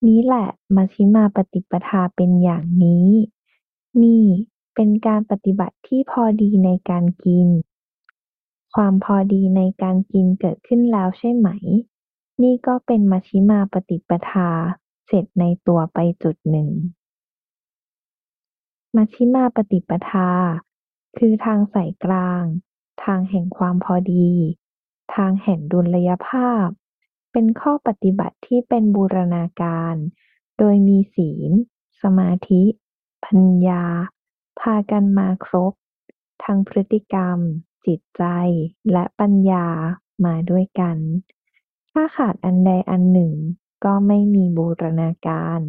[0.07, 3.09] นี้แหละมัชฌิมาปฏิปทาเป็นอย่างนี้
[4.03, 4.25] นี่
[4.75, 7.47] เป็นการปฏิบัติที่พอดีในการกิน
[8.75, 11.49] ความพอดีในการกินเกิดขึ้นแล้วใช่ไหม
[12.41, 14.49] นี่ก็เป็นมัชฌิมาปฏิปทา
[15.07, 16.69] เสร็จในตัวไปจุดหนึ่ง
[18.95, 20.29] มัชฌิมาปฏิปทา
[21.17, 22.43] คือทางสายกลาง
[23.03, 24.29] ทางแห่งความพอดี
[25.15, 26.67] ทางแห่งดุลยภาพ
[27.31, 29.95] เป็นข้อปฏิบัติที่เป็นบูรณาการ
[30.57, 31.51] โดยมีศีล
[32.01, 32.63] สมาธิ
[33.25, 33.83] ปัญญา
[34.59, 35.73] พากันมาครบ
[36.43, 37.39] ทั้งพฤติกรรม
[37.87, 38.23] จิตใจ
[38.91, 39.67] และปัญญา
[40.25, 40.97] มาด้วยกัน
[41.91, 43.33] ถ้าขาดอันใดอันหนึ่ง
[43.85, 45.59] ก็ไม่มีบูรณาการ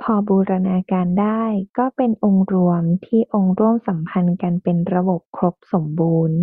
[0.00, 1.42] พอบูรณาการได้
[1.78, 6.38] ก็เป็นองค์รวมที่องค์ร่วมสัมพันธ์กันเป็นระบบครบสมบูรณ์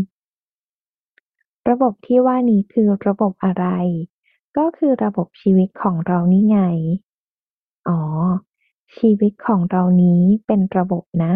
[1.70, 3.66] ระบบที่ว่านี้คือระบบอะไร
[4.58, 6.60] ก็คือระบบชีวิตของเรานี่ไง
[7.88, 8.02] อ๋อ
[8.98, 11.34] ชีวิตของเรานี้เป็นระบบนะ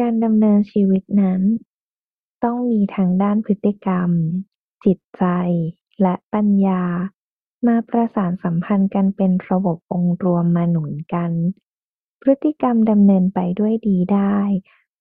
[0.00, 1.40] การดำเนินชีวิตนั้น
[2.44, 4.10] ต้องมีทั้งด้านพฤติกรรม
[4.84, 5.24] จิตใจ
[6.02, 6.82] และปัญญา
[7.66, 11.32] มาประสานสัมพันธ์กันเป็นระบบองค์รวมมาหนุนกัน
[12.22, 14.38] พฤติกรรมดำเนินไปด้วยดีได้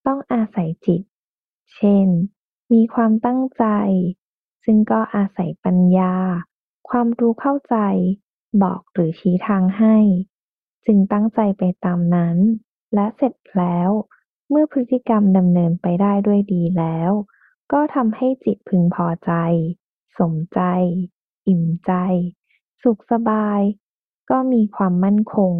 [0.06, 1.02] ต้องอาศัยจิต
[1.76, 2.08] เช่น
[2.74, 3.66] มีความตั้งใจ
[4.64, 6.14] ซึ่งก็อาศัยปัญญา
[6.90, 7.78] ความรู้เข้าใจ
[8.62, 9.98] บอกหรือชี้ทางให้
[10.86, 12.38] จึงตั้งใจไปตามนั้น
[12.94, 13.90] และเสร็จแล้ว
[14.50, 17.12] เมื่อพฤติกรรมดำเนินไปได้ด้วยดีแล้ว
[17.72, 19.32] ก็ทำให้จิตพึงพอใจ
[20.20, 20.60] สมใจ
[21.48, 21.92] อิ่มใจ
[22.84, 23.62] สุขสบาย
[24.30, 25.54] ก็มีความมั่นคง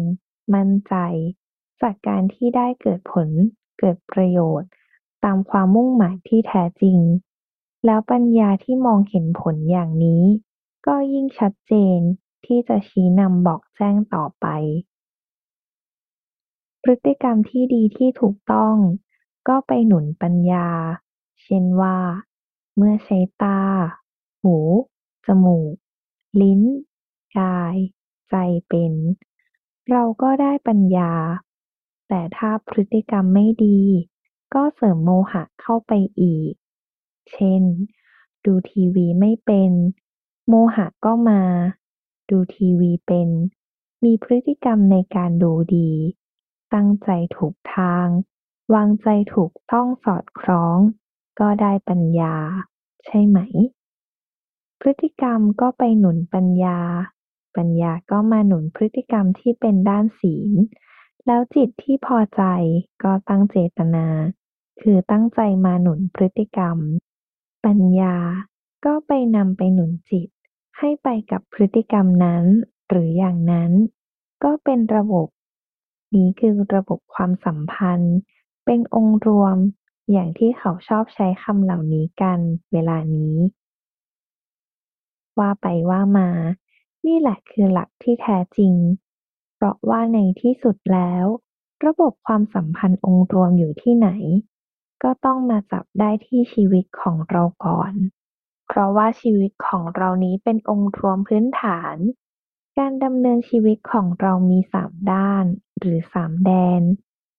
[0.54, 0.94] มั่นใจ
[1.82, 3.28] จากการที่ได้เกิดผล
[3.78, 4.70] เกิดประโยชน์
[5.24, 6.98] ตามความมุ่งหมายที่แท้จริง
[7.84, 10.24] แล้วปัญญาที่มองเห็นผลอย่างนี้
[10.86, 11.98] ก็ยิ่งชัดเจน
[12.46, 14.46] ที่จะชี้นำบอกแจ้งต่อไป
[16.82, 18.76] พฤติกรรมที่ดีที่ถูกต้อง
[19.48, 20.68] ก็ไปหนุนปัญญา
[21.42, 21.98] เช่นว่า
[22.76, 23.60] เมื่อใช้ตา
[24.42, 24.56] หู
[25.26, 25.74] จมูก
[26.40, 26.60] ลิ้น
[27.38, 27.76] กาย
[28.30, 28.34] ใจ
[28.68, 28.92] เป็น
[29.90, 31.12] เราก็ได้ปัญญา
[32.08, 33.80] แต่ถ้าพฤติกรรมไม่ดี
[34.54, 36.52] ก็เสริมโมหะเข้าไปอีก
[37.32, 37.62] เช่น
[38.44, 39.72] ดูทีวีไม่เป็น
[40.48, 41.42] โมหะก็มา
[42.30, 43.28] ดูทีวีเป็น
[44.04, 45.90] มีพฤติกรรมในการดูดี
[46.74, 48.06] ตั้งใจถูกทาง
[48.74, 50.78] วางใจถูกต้องสอดคล้อง
[51.40, 52.34] ก็ได้ปัญญา
[53.06, 53.38] ใช่ไหม
[54.80, 56.78] พฤติกรรมก็ไปหนุนปัญญา
[57.56, 60.52] ปัญญาก็มาหนุนพฤติกรรมที่เป็นด้านศีล
[61.26, 62.42] แล้วจิตที่พอใจ
[63.02, 64.06] ก็ตั้งเจตนา
[64.80, 66.76] คือตั้งใจมาหนุนพฤติกรรม
[67.64, 68.16] ปัญญา
[68.84, 70.28] ก็ไปนำไปหนุนจิต
[70.78, 72.44] ให้ไปกับพฤติกรรมนั้น
[72.88, 73.72] หรืออย่างนั้น
[74.44, 75.28] ก็เป็นระบบ
[76.14, 78.16] นี้คือระบบความสัมพันธ์
[78.64, 79.56] เป็นองค์รวม
[80.10, 82.40] อย่างที่เขาชอบใช้คำเหล่านี้กัน
[82.72, 83.34] เวลานี้
[85.38, 86.28] ว่าไปว่ามา
[87.06, 88.74] นี่แหละคือหลักที่แท้จริง
[89.54, 91.24] เพราะว่าในที่สุดแล้ว
[91.84, 94.08] ระบบความสัมพันธ์องค์รวมอยู่ที่ไหน
[95.02, 97.92] ก็ต้องมาจับได้ที่ชีวิตของเราก่อน
[98.68, 101.96] เพราะว่าชีวิตของเรานี้เป็นองค์รวมพื้นฐาน
[102.78, 105.44] การดำเนินชีวิตของเรามีสามด้าน
[105.78, 106.82] หรือสามแดน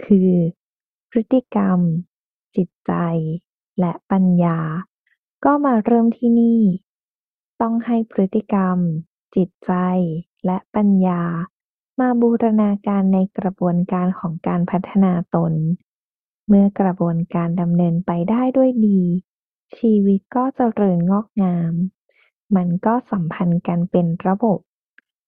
[0.06, 0.32] คือ
[1.12, 1.80] พฤติกรรม
[2.56, 2.94] จิตใจ
[3.80, 4.60] และปัญญา
[5.46, 6.62] ก็มาเริ่มที่นี่
[7.62, 8.78] ต้องให้พฤติกรรม
[9.36, 9.74] จิตใจ
[10.46, 11.22] และปัญญา
[12.00, 15.54] มาบูรณาการในกระบวนการของการพัฒนาตน
[16.48, 19.02] เมื่อกระบวนการดำเนินไปได้ด้วยดี
[19.78, 21.74] ชีวิตก็เจริญงอกงาม
[22.56, 24.60] มันก็สัมพันธ์กันเป็นระบบ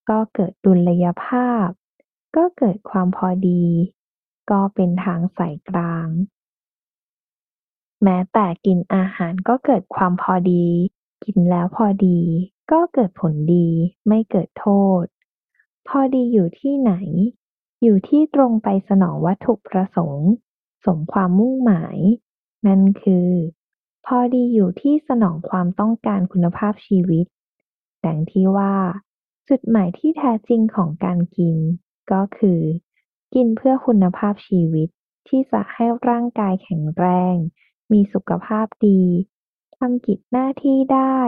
[0.09, 1.67] ก็เกิดดุลยภาพ
[2.35, 3.63] ก็เกิดความพอดี
[4.51, 6.07] ก็เป็นทางสายกลาง
[8.03, 10.65] แม้แต่กินอาหารก็เกิดความพอดี
[11.25, 12.19] กินแล้วพอดี
[12.71, 13.67] ก็เกิดผลดี
[14.07, 14.67] ไม่เกิดโท
[15.01, 15.03] ษ
[15.87, 16.93] พอดีอยู่ที่ไหน
[17.83, 20.29] อยู่ที่ตรงไปสนองวัตถุประสงค์
[20.85, 21.97] สมความมุ่งหมาย
[22.67, 23.29] นั่นคือ
[24.05, 27.25] พอดีอยู่ที่สนองความต้องการคุณภาพชีวิต
[28.05, 28.75] ดังที่ว่า
[29.49, 31.57] จุดหมายที่แท้จริงของการกิน
[32.11, 32.61] ก็คือ
[33.33, 34.89] กินเพื่อคุณภาพชีวิต
[35.27, 37.35] ที่จะให้ร่างกายแข็งแรง
[37.91, 39.01] มีสุขภาพดี
[39.77, 41.19] ทำกิจหน้าที่ได้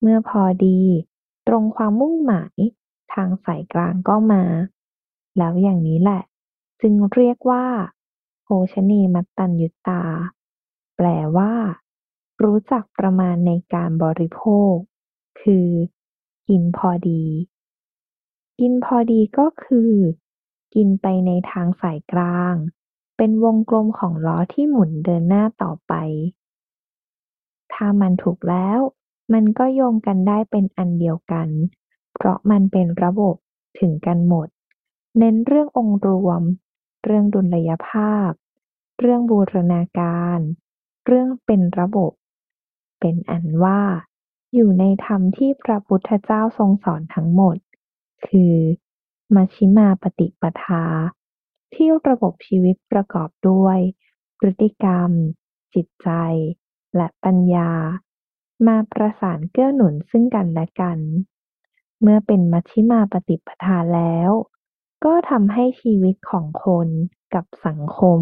[0.00, 0.80] เมื่อพอดี
[1.48, 2.56] ตรงความมุ่งหมาย
[3.12, 4.44] ทางสายกลางก็มา
[5.38, 6.22] แล้วอย่างนี้แหละ
[6.80, 7.66] จึงเรียกว่า
[8.42, 10.02] โภชเนมัตตัญญุตา
[10.96, 11.52] แปลว่า
[12.42, 14.74] รู้จักประมาณในการบริโภค
[15.42, 15.68] คือ
[16.48, 17.24] กินพอดี
[18.60, 19.92] กินพอดีก็คือ
[20.74, 22.54] กินไปในทางสายกลาง
[23.20, 25.94] เป็นวงกลมของล้อที่หมุนเดินหน้าต่อไป
[27.72, 28.78] ถ้ามันถูกแล้ว
[29.32, 31.48] มันก็โยงกันได้เป็นอันเดียวกัน
[32.14, 33.34] เพราะมันเป็นระบบ
[33.78, 34.48] ถึงกันหมด
[35.18, 36.42] เน้นเรื่ององค์รวม
[37.04, 38.30] เรื่องดุลยภาพ
[39.00, 40.38] เรื่องบูรณาการ
[41.06, 42.12] เรื่องเป็นระบบ
[43.00, 43.80] เป็นอันว่า
[44.54, 47.56] อยู่ในธรรมที่พระพุทธเจ้าทรงสอนทั้งหมด
[48.26, 48.54] คือ
[49.34, 50.84] มัชฌิมาปฏิปทา
[51.74, 53.78] ที่ระบบชีวิตประกอบด้วย
[54.38, 55.10] พฤติกรรม
[55.74, 56.10] จิตใจ
[56.96, 57.70] และปัญญา
[58.66, 60.98] มาประสานเกื้อหนุนซึ่งกันและกัน
[62.00, 64.30] เมื่อเป็นมัชฌิมาปฏิปทาแล้ว
[65.04, 66.88] ก็ทำให้ชีวิตของคน
[67.34, 68.20] กับสังคม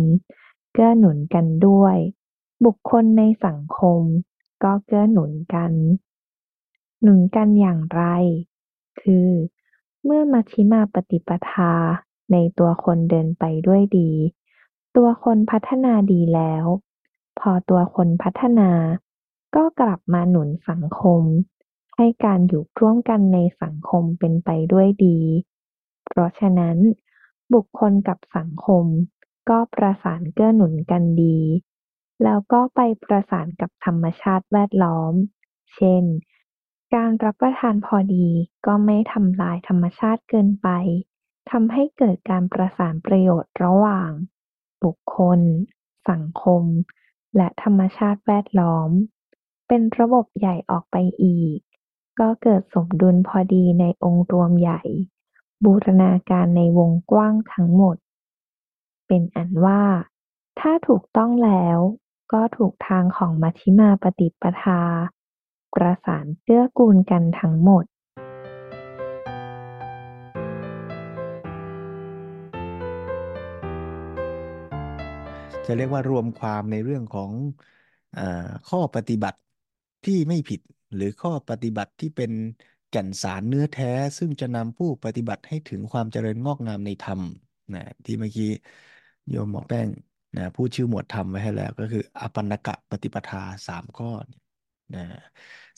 [0.73, 1.97] เกื้อหนุนกันด้วย
[2.65, 4.03] บุคคลในสังคม
[4.63, 5.73] ก็เกื้อหนุนกัน
[7.03, 8.03] หนุนกันอย่างไร
[9.01, 9.29] คือ
[10.05, 11.73] เมื่อมัชฌิมาปฏิปทา
[12.33, 14.11] ในตัวคนเดินไปด้วยดี
[14.97, 16.65] ตัวคนพัฒนาดีแล้ว
[17.39, 18.71] พอตัวคนพัฒนา
[19.57, 21.23] ก็กลับมาหนุนสังคม
[21.97, 25.19] ให้การอยู่ร่วมกันในสังคมเป็นไปด้วยดี
[26.07, 26.77] เพราะฉะนั้น
[27.55, 28.85] บุคคลกับสังคม
[29.51, 31.39] ก็ประสานเกื้อหนุนกันดี
[32.25, 35.13] แล้วก็ไปประสานกับธรรมชาติแวดล้อม
[35.75, 36.05] เช่น
[36.95, 38.29] การรับประทานพอดี
[38.67, 40.69] ก็ไม่ทำลายธรรมชาติเกินไป
[41.51, 44.11] ทำให้เกิดการประสานประโยชน์ระหว่าง
[44.85, 45.41] บุคคล
[46.11, 46.63] สังคม
[47.37, 48.91] และธรรมชาติแวดล้อม
[49.69, 51.59] เป็นระบบใหญ่ออกไปอีก
[52.21, 54.81] ก็เกิดสมดุลพอดีในองค์รวมใหญ่
[55.65, 57.97] บูรณาการในวงกว้างทั้งหมด
[59.07, 59.83] เป็นอันว่า
[60.61, 61.79] ถ้าถูกต้องแล้ว
[62.33, 64.83] ก็ถูกทางของมัชฌิมาปฏิปทา
[65.75, 67.85] ประสานเกื้อกูลกันทั้งหมด
[75.67, 77.33] จะเรียกว่ารวมความในเรื่องของ
[78.15, 78.17] อ
[78.67, 79.39] ข้อปฏิบัติ
[80.05, 80.61] ที่ไม่ผิด
[80.95, 82.33] หรือข้อปฏิบัติที่เป็น
[82.89, 83.87] แก่นสารเนื้อแท้
[84.19, 87.21] ซึ่งจะนำผู้ปฏิบัติให้ถึงความเจริญงอกงามในธรรม
[87.75, 88.51] นะที่เมื่อกี้
[89.29, 89.89] โยมหมอแป้ง
[90.37, 94.11] นะพูดชื่อหมวดธรรมไว้ให้แล้วก็คืออปันนกะปฏิปทาสามข้อ
[94.95, 95.01] นะ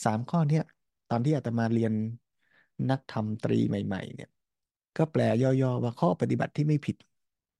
[0.04, 0.62] สามข้อเนี้ย
[1.08, 1.92] ตอนที่อาตมาเรียน
[2.90, 4.28] นักธรรมตรีใหม่ ๆ เนี่ย
[4.96, 6.96] ก็แปลย่อๆว่าข้อปฏิบัติที่ไม่ผิด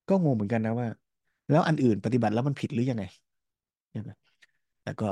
[0.09, 0.89] ก็งงเหมือนกันนะว่า
[1.49, 3.05] แล้วอันอื่นปฏิบัติแล้วมันผิดหรือยังไง
[3.91, 4.11] ใช่ไหม
[4.85, 5.09] แล้วก็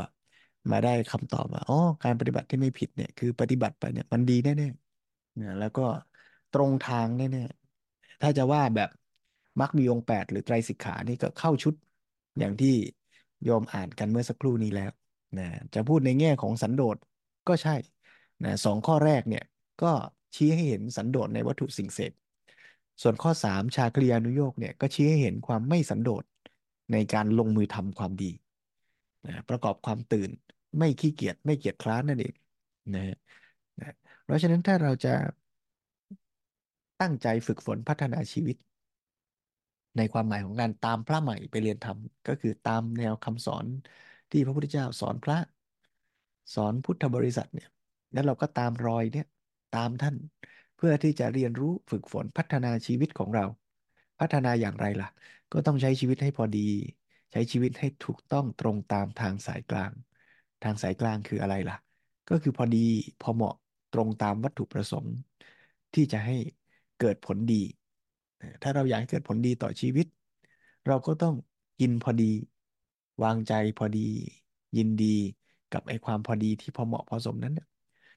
[0.72, 5.82] มาได้คำตอบว่าอ๋อการปฏิบัติที่ไม่ผิดเนี่ย คือปฏิบัติไปเนี่ยมันดีแน่ๆเนี่ยแล้วก็
[6.54, 8.90] ตรงทางแน่ๆถ้าจะว่าแบบ
[9.60, 11.74] มรรคมีองค์แปดหรือไตรสิกขานี่ก็เข้าชุด
[12.38, 12.74] อย่างที่
[13.44, 14.90] โยมอ่านกันเมื่อสักครู่นี้แล้ว
[15.38, 16.96] นะจะพูดในแง่ของสันโดษ
[17.48, 17.76] ก็ใช่
[18.44, 19.44] นะสองข้อแรกเนี่ย
[19.82, 19.92] ก็
[20.34, 22.12] ชี้ให้เห็นสันโดษในวัตถุสิ่งเสพ
[23.02, 26.24] ส่วนข้อ 3 ชาคลียานุโยกเนี่ยก็ชี้ให้เห็นความไม่สันโดษ
[26.92, 28.32] ในการลงมือทำความดี
[29.26, 30.30] นะประกอบความตื่น
[30.78, 32.34] ไม่ขี้เกียจไม่เกียจคร้านนั่นเอง
[32.94, 33.16] นะฮะ
[33.80, 33.94] นะ
[34.24, 35.14] เพราะฉะนั้นถ้าเราจะ
[37.00, 38.56] ตั้งใจฝึกฝนพัฒนาชีวิต
[39.96, 43.66] ในความหมายของการตามพระใหม่ไปเรียนธรรม ก็คือตามแนวคำสอน
[44.30, 45.38] ที่พระพุทธเจ้าสอนพระ
[46.54, 47.68] สอนพุทธบริษัทเนี่ย
[48.12, 49.26] แล้วเราก็ตามรอยเนี่ย
[49.70, 50.16] ตามท่าน
[50.76, 53.44] เพื่อที่จะเรียนรู้ฝึกฝนพัฒนาชีวิตของเรา
[54.20, 55.08] พัฒนาอย่างไรล่ะ
[55.52, 56.68] ก็ต้องใช้ชีวิตให้พอดี
[57.32, 59.92] ใช้ชีวิตให้ถูกต้องตรงตามทางสายกลาง
[60.62, 61.76] ทางสายกลางคืออะไรล่ะ
[62.28, 62.78] ก็คือพอดี
[63.20, 63.54] พอเหมาะ
[63.90, 65.14] ตรงตามวัตถุประสงค์
[65.94, 66.36] ที่จะให้
[67.00, 67.62] เกิดผลดี
[68.62, 70.06] ถ้าเราอยากให้เกิดผลดีต่อชีวิต
[70.86, 71.34] เราก็ต้อง
[71.80, 72.24] กินพอดี
[73.22, 73.98] วางใจพอดี
[74.76, 75.16] ยินดี
[75.72, 77.54] กับไอ้ความพอดีที่พอเหมาะพอสมนั้น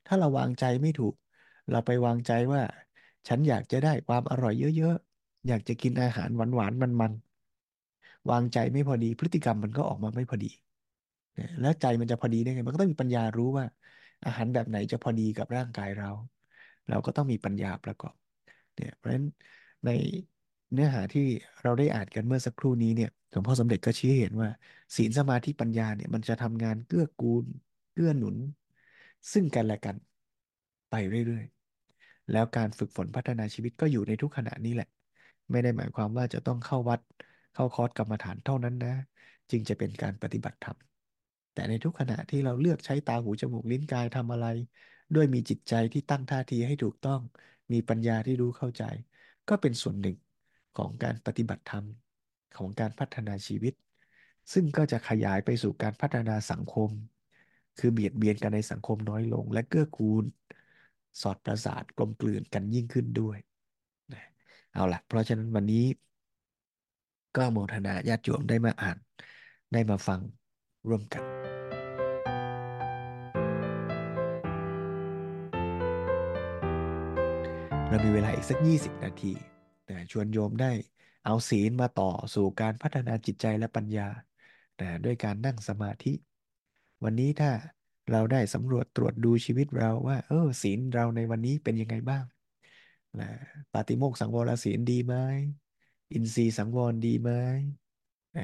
[0.06, 1.14] ถ้าเราวางใจไม่ถูก
[1.72, 2.62] เราไปวางใจว่า
[3.28, 10.52] ฉันอยากจะได้ความอร่อยเยอะๆ อยากจะกินอาหารหวานๆ มันๆ วางใจไม่พอดีพฤติกรรมมันก็ออกมาไม่พอดี
[11.60, 13.66] แล้วใจมันจะพอดีได้ไง มันก็ต้องมีปัญญารู้ว่า
[14.26, 16.10] อาหารแบบไหนจะพอดีกับร่างกายเรา
[16.90, 18.16] เราก็ต้องมีปัญญาประกอบ
[18.76, 19.26] เนี่ยเพราะฉะนั้น
[19.86, 19.90] ใน
[20.74, 21.22] เนื้อหาที่
[21.64, 24.50] เราได้อ่านกันเมื่อสักครู่นี้เนี่ยหลวงพ่อสมเด็จก็ชี้เห็นว่า
[24.96, 27.46] ศีลสมาธิปัญญาเนี่ยมันจะทำงานเกื้อกูล
[27.94, 28.36] เกื้อหนุน
[29.34, 29.96] ซึ่งกันและกัน
[30.90, 31.59] ไปเรื่อยๆ
[32.32, 34.90] แล้วการฝึกฝนพัฒนาชีวิตก็อยู่ในทุกขณะนี้แหละ
[35.52, 37.00] ไม่ได้หมายความว่าจะต้องเข้าวัด
[37.54, 38.96] เข้าคอร์สกรรมฐานเท่านั้นนะ
[39.52, 40.78] จึงจะเป็นการปฏิบัติธรรม
[41.54, 44.48] แต่ในทุกขณะที่เราเลือกใช้ตาหูจมูกลิ้นกายทำอะไร
[45.16, 47.22] ด้วยมีจิตใจที่ตั้งท่าทีให้ถูกต้อง
[47.72, 48.84] มีปัญญาที่รู้เข้าใจ
[49.50, 50.18] ก็เป็นส่วนหนึ่ง
[50.78, 51.86] ของการปฏิบัติธรรม
[52.58, 53.74] ของการพัฒนาชีวิต
[54.54, 56.90] ซึ่งก็จะขยายไปสู่การพัฒนาสังคม
[57.80, 60.24] คือเบียดเบียนกันในสังคมน้อยลง และเกื้อกูล
[61.22, 63.38] สอดประสานกลมกลืนกันยิ่งขึ้นด้วย
[64.14, 64.24] นะ
[64.74, 65.86] เอาละเพราะฉะนั้นวันนี้
[67.38, 68.98] ก็โมทนาญาติโยมได้มาอ่าน
[69.74, 70.20] ได้มาฟัง
[70.88, 71.24] ร่วมกัน
[77.88, 79.34] เรามีเวลาอีกสัก 20 นาที
[79.90, 80.72] นะชวนโยมได้
[81.26, 84.08] เอาศีลมาต่อสู่การพัฒนาจิตใจและปัญญา
[84.80, 86.14] นะด้วยการนั่งสมาธิ
[87.04, 87.52] วันนี้ถ้า
[88.12, 92.24] เราได้สำรวจตรวจดูชีวิตเราว่า เออศีลเราในวันนี้เป็นยังไงบ้าง
[93.20, 93.30] นะ
[93.74, 95.16] ปาติโมกข์สังวรศีลดีไหม
[96.14, 97.32] อินทรีย์สังวรดีไหม
[98.38, 98.44] นะ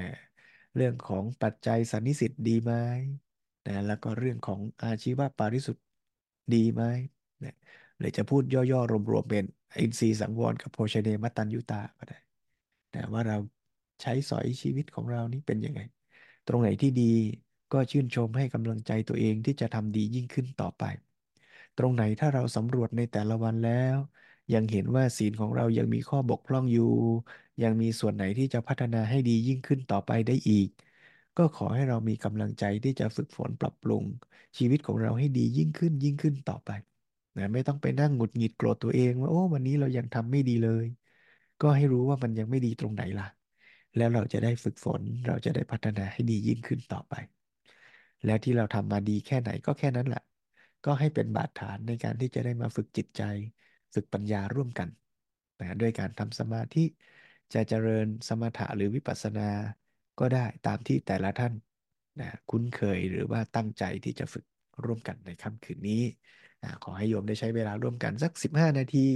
[0.75, 2.73] เรื่องของปัจจัยสันนิสิตดีไหม
[3.65, 5.83] นะแล้วก็เรื่องของอาชีวะปาริสุทธิ์
[6.53, 6.83] ดีไหม
[7.43, 7.55] นะ
[7.97, 9.45] หรือจะพูดย่อๆ รวมๆเป็น
[9.79, 12.17] อินทรีย์สังวรกับโภชเนมัตตัญญุตาก็ได้
[12.91, 13.37] แต่ว่าเรา
[14.01, 15.79] ใช้สอยชีวิตของเรานี้เป็นยังไง
[16.47, 17.03] ตรงไหนที่ดี
[17.71, 20.83] ก็ชื่นชมให้กำลังใจตัวเองที่จะทำดียิ่งขึ้นต่อไป
[21.77, 23.97] ตรงไหนถ้าเราสำรวจในแต่ละวันแล้ว
[24.53, 26.83] ยังเห็นว่าศีลของเรายังมีข้อบกพร่องอยู่
[27.63, 30.69] ยังมีส่วนไหนที่จะพัฒนาให้ดียิ่งขึ้นต่อไปได้อีก
[31.37, 34.03] ก็ขอให้เรามีกำลังใจที่จะฝึกฝนปรับปรุง
[34.57, 36.69] ชีวิตของเราให้ดียิ่งขึ้นยิ่งขึ้นต่อไป
[37.37, 40.85] นะไม่ต้องไปนั่งหงุดหงิดโกรธตัวเองว่าโอ้วันนี้เรายังทำไม่ดีเลย
[41.61, 43.27] ก็ให้รู้ว่ามันยังไม่ดีตรงไหนล่ะ
[43.95, 47.13] แล้วเราจะได้ฝึกฝนเราจะได้พัฒนาให้ดียิ่งขึ้นต่อไป
[48.25, 50.23] แล้วที่เราทำมาดีแค่ไหนก็แค่นั้นแหละ
[50.85, 53.21] ก็ให้เป็นบาดฐานในการที่จะได้มาฝึกจิตใจ
[53.93, 54.89] ฝึกปัญญาร่วมกัน
[55.59, 56.83] นะด้วยการทำสมาธิ
[57.53, 59.49] จะเจริญสมถะหรือวิปัสสนา
[60.19, 61.53] ก็ได้ตามที่แต่ละท่าน
[62.19, 64.45] นะคุ้นเคยหรือว่าตั้งใจที่จะฝึก
[64.85, 66.03] ร่วมกันในค่ำคืนนี้
[66.61, 69.07] นะขอให้โยมได้ใช้เวลาร่วมกันสัก 15 นาที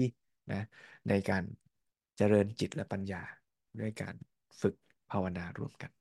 [0.52, 0.62] นะ
[1.10, 1.44] ในการ
[2.18, 3.22] เจริญจิตและปัญญา
[3.80, 4.16] ด้วยการ
[4.62, 4.76] ฝึก
[5.12, 5.99] ภาวนาร่วมกัน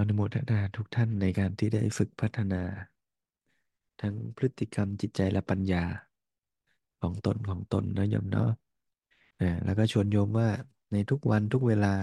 [0.00, 2.62] อนุโมทนาทุกท่านในการที่ได้ฝึกพัฒนา
[4.00, 5.84] ทั้งพฤติกรรมจิตใจและปัญญา
[7.00, 8.50] ของตนของตนนะโยมเนาะ
[9.42, 10.48] นะแล้วก็ชวนโยมว่า
[10.92, 11.94] ในทุกวันทุกเวลา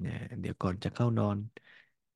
[0.00, 1.36] เนี่ยเดี๋ยวก่อนจะเข้านอน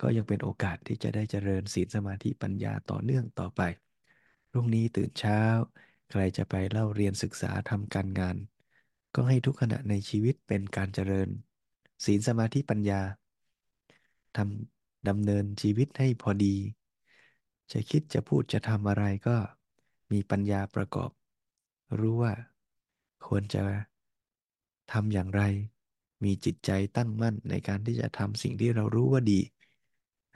[0.00, 3.60] ก็ยังเป็นโอกาสที่จะได้เจริญศีลสมาธิปัญญาต่อเนื่องต่อไป
[4.50, 5.40] พรุ่งนี้ตื่นเช้า
[6.10, 8.36] ใครจะไปเล่าเรียนศึกษาทำการงาน
[9.14, 11.28] ก็ให้ทุกขณะในชีวิตเป็นการเจริญ
[12.04, 13.00] ศีลสมาธิปัญญา
[14.36, 14.71] ทำ
[15.08, 16.56] ดำเนินชีวิตให้พอดี
[17.72, 19.36] จะคิดจะพูดจะทำอะไรก็
[20.12, 21.10] มีปัญญาประกอบ
[22.00, 22.34] รู้ว่า
[23.26, 23.62] ควรจะ
[24.92, 25.42] ทำอย่างไร
[26.24, 29.40] มีจิตใจตั้งมั่นในการที่จะทำสิ่งที่เรารู้ว่าดี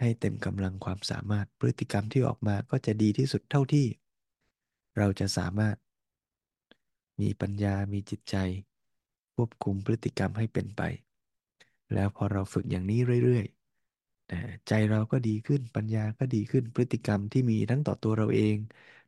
[0.00, 3.86] ให้เต็มกำลังความสามารถพฤติกรรมที่ออกมาก็จะดีที่สุดเท่าที่
[4.98, 5.76] เราจะสามารถ
[7.20, 8.36] มีปัญญามีจิตใจ
[9.34, 10.82] ควบคุมพฤติกรรมให้เป็นไป
[11.94, 13.55] แล้วพอเราฝึกอย่างนี้เรื่อยๆ
[14.30, 18.56] นะใจเราก็ดีขึ้นปัญญาก็ดีขึ้นพฤติกรรมที่มีทั้งต่อตัวเราเอง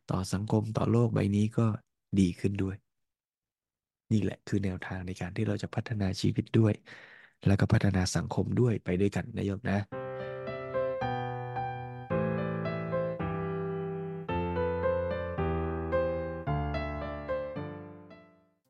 [0.06, 1.66] ต่อสังคมต่อโลกใบนี้ก็
[2.18, 2.76] ดีขึ้นด้วย
[4.12, 6.74] นี่แหละคือแนวทางในการที่เราจะพัฒนาชีวิตด้วย
[7.46, 9.97] แล้วก็พัฒนาสังคมด้วยไปด้วยกันนะโยมนะ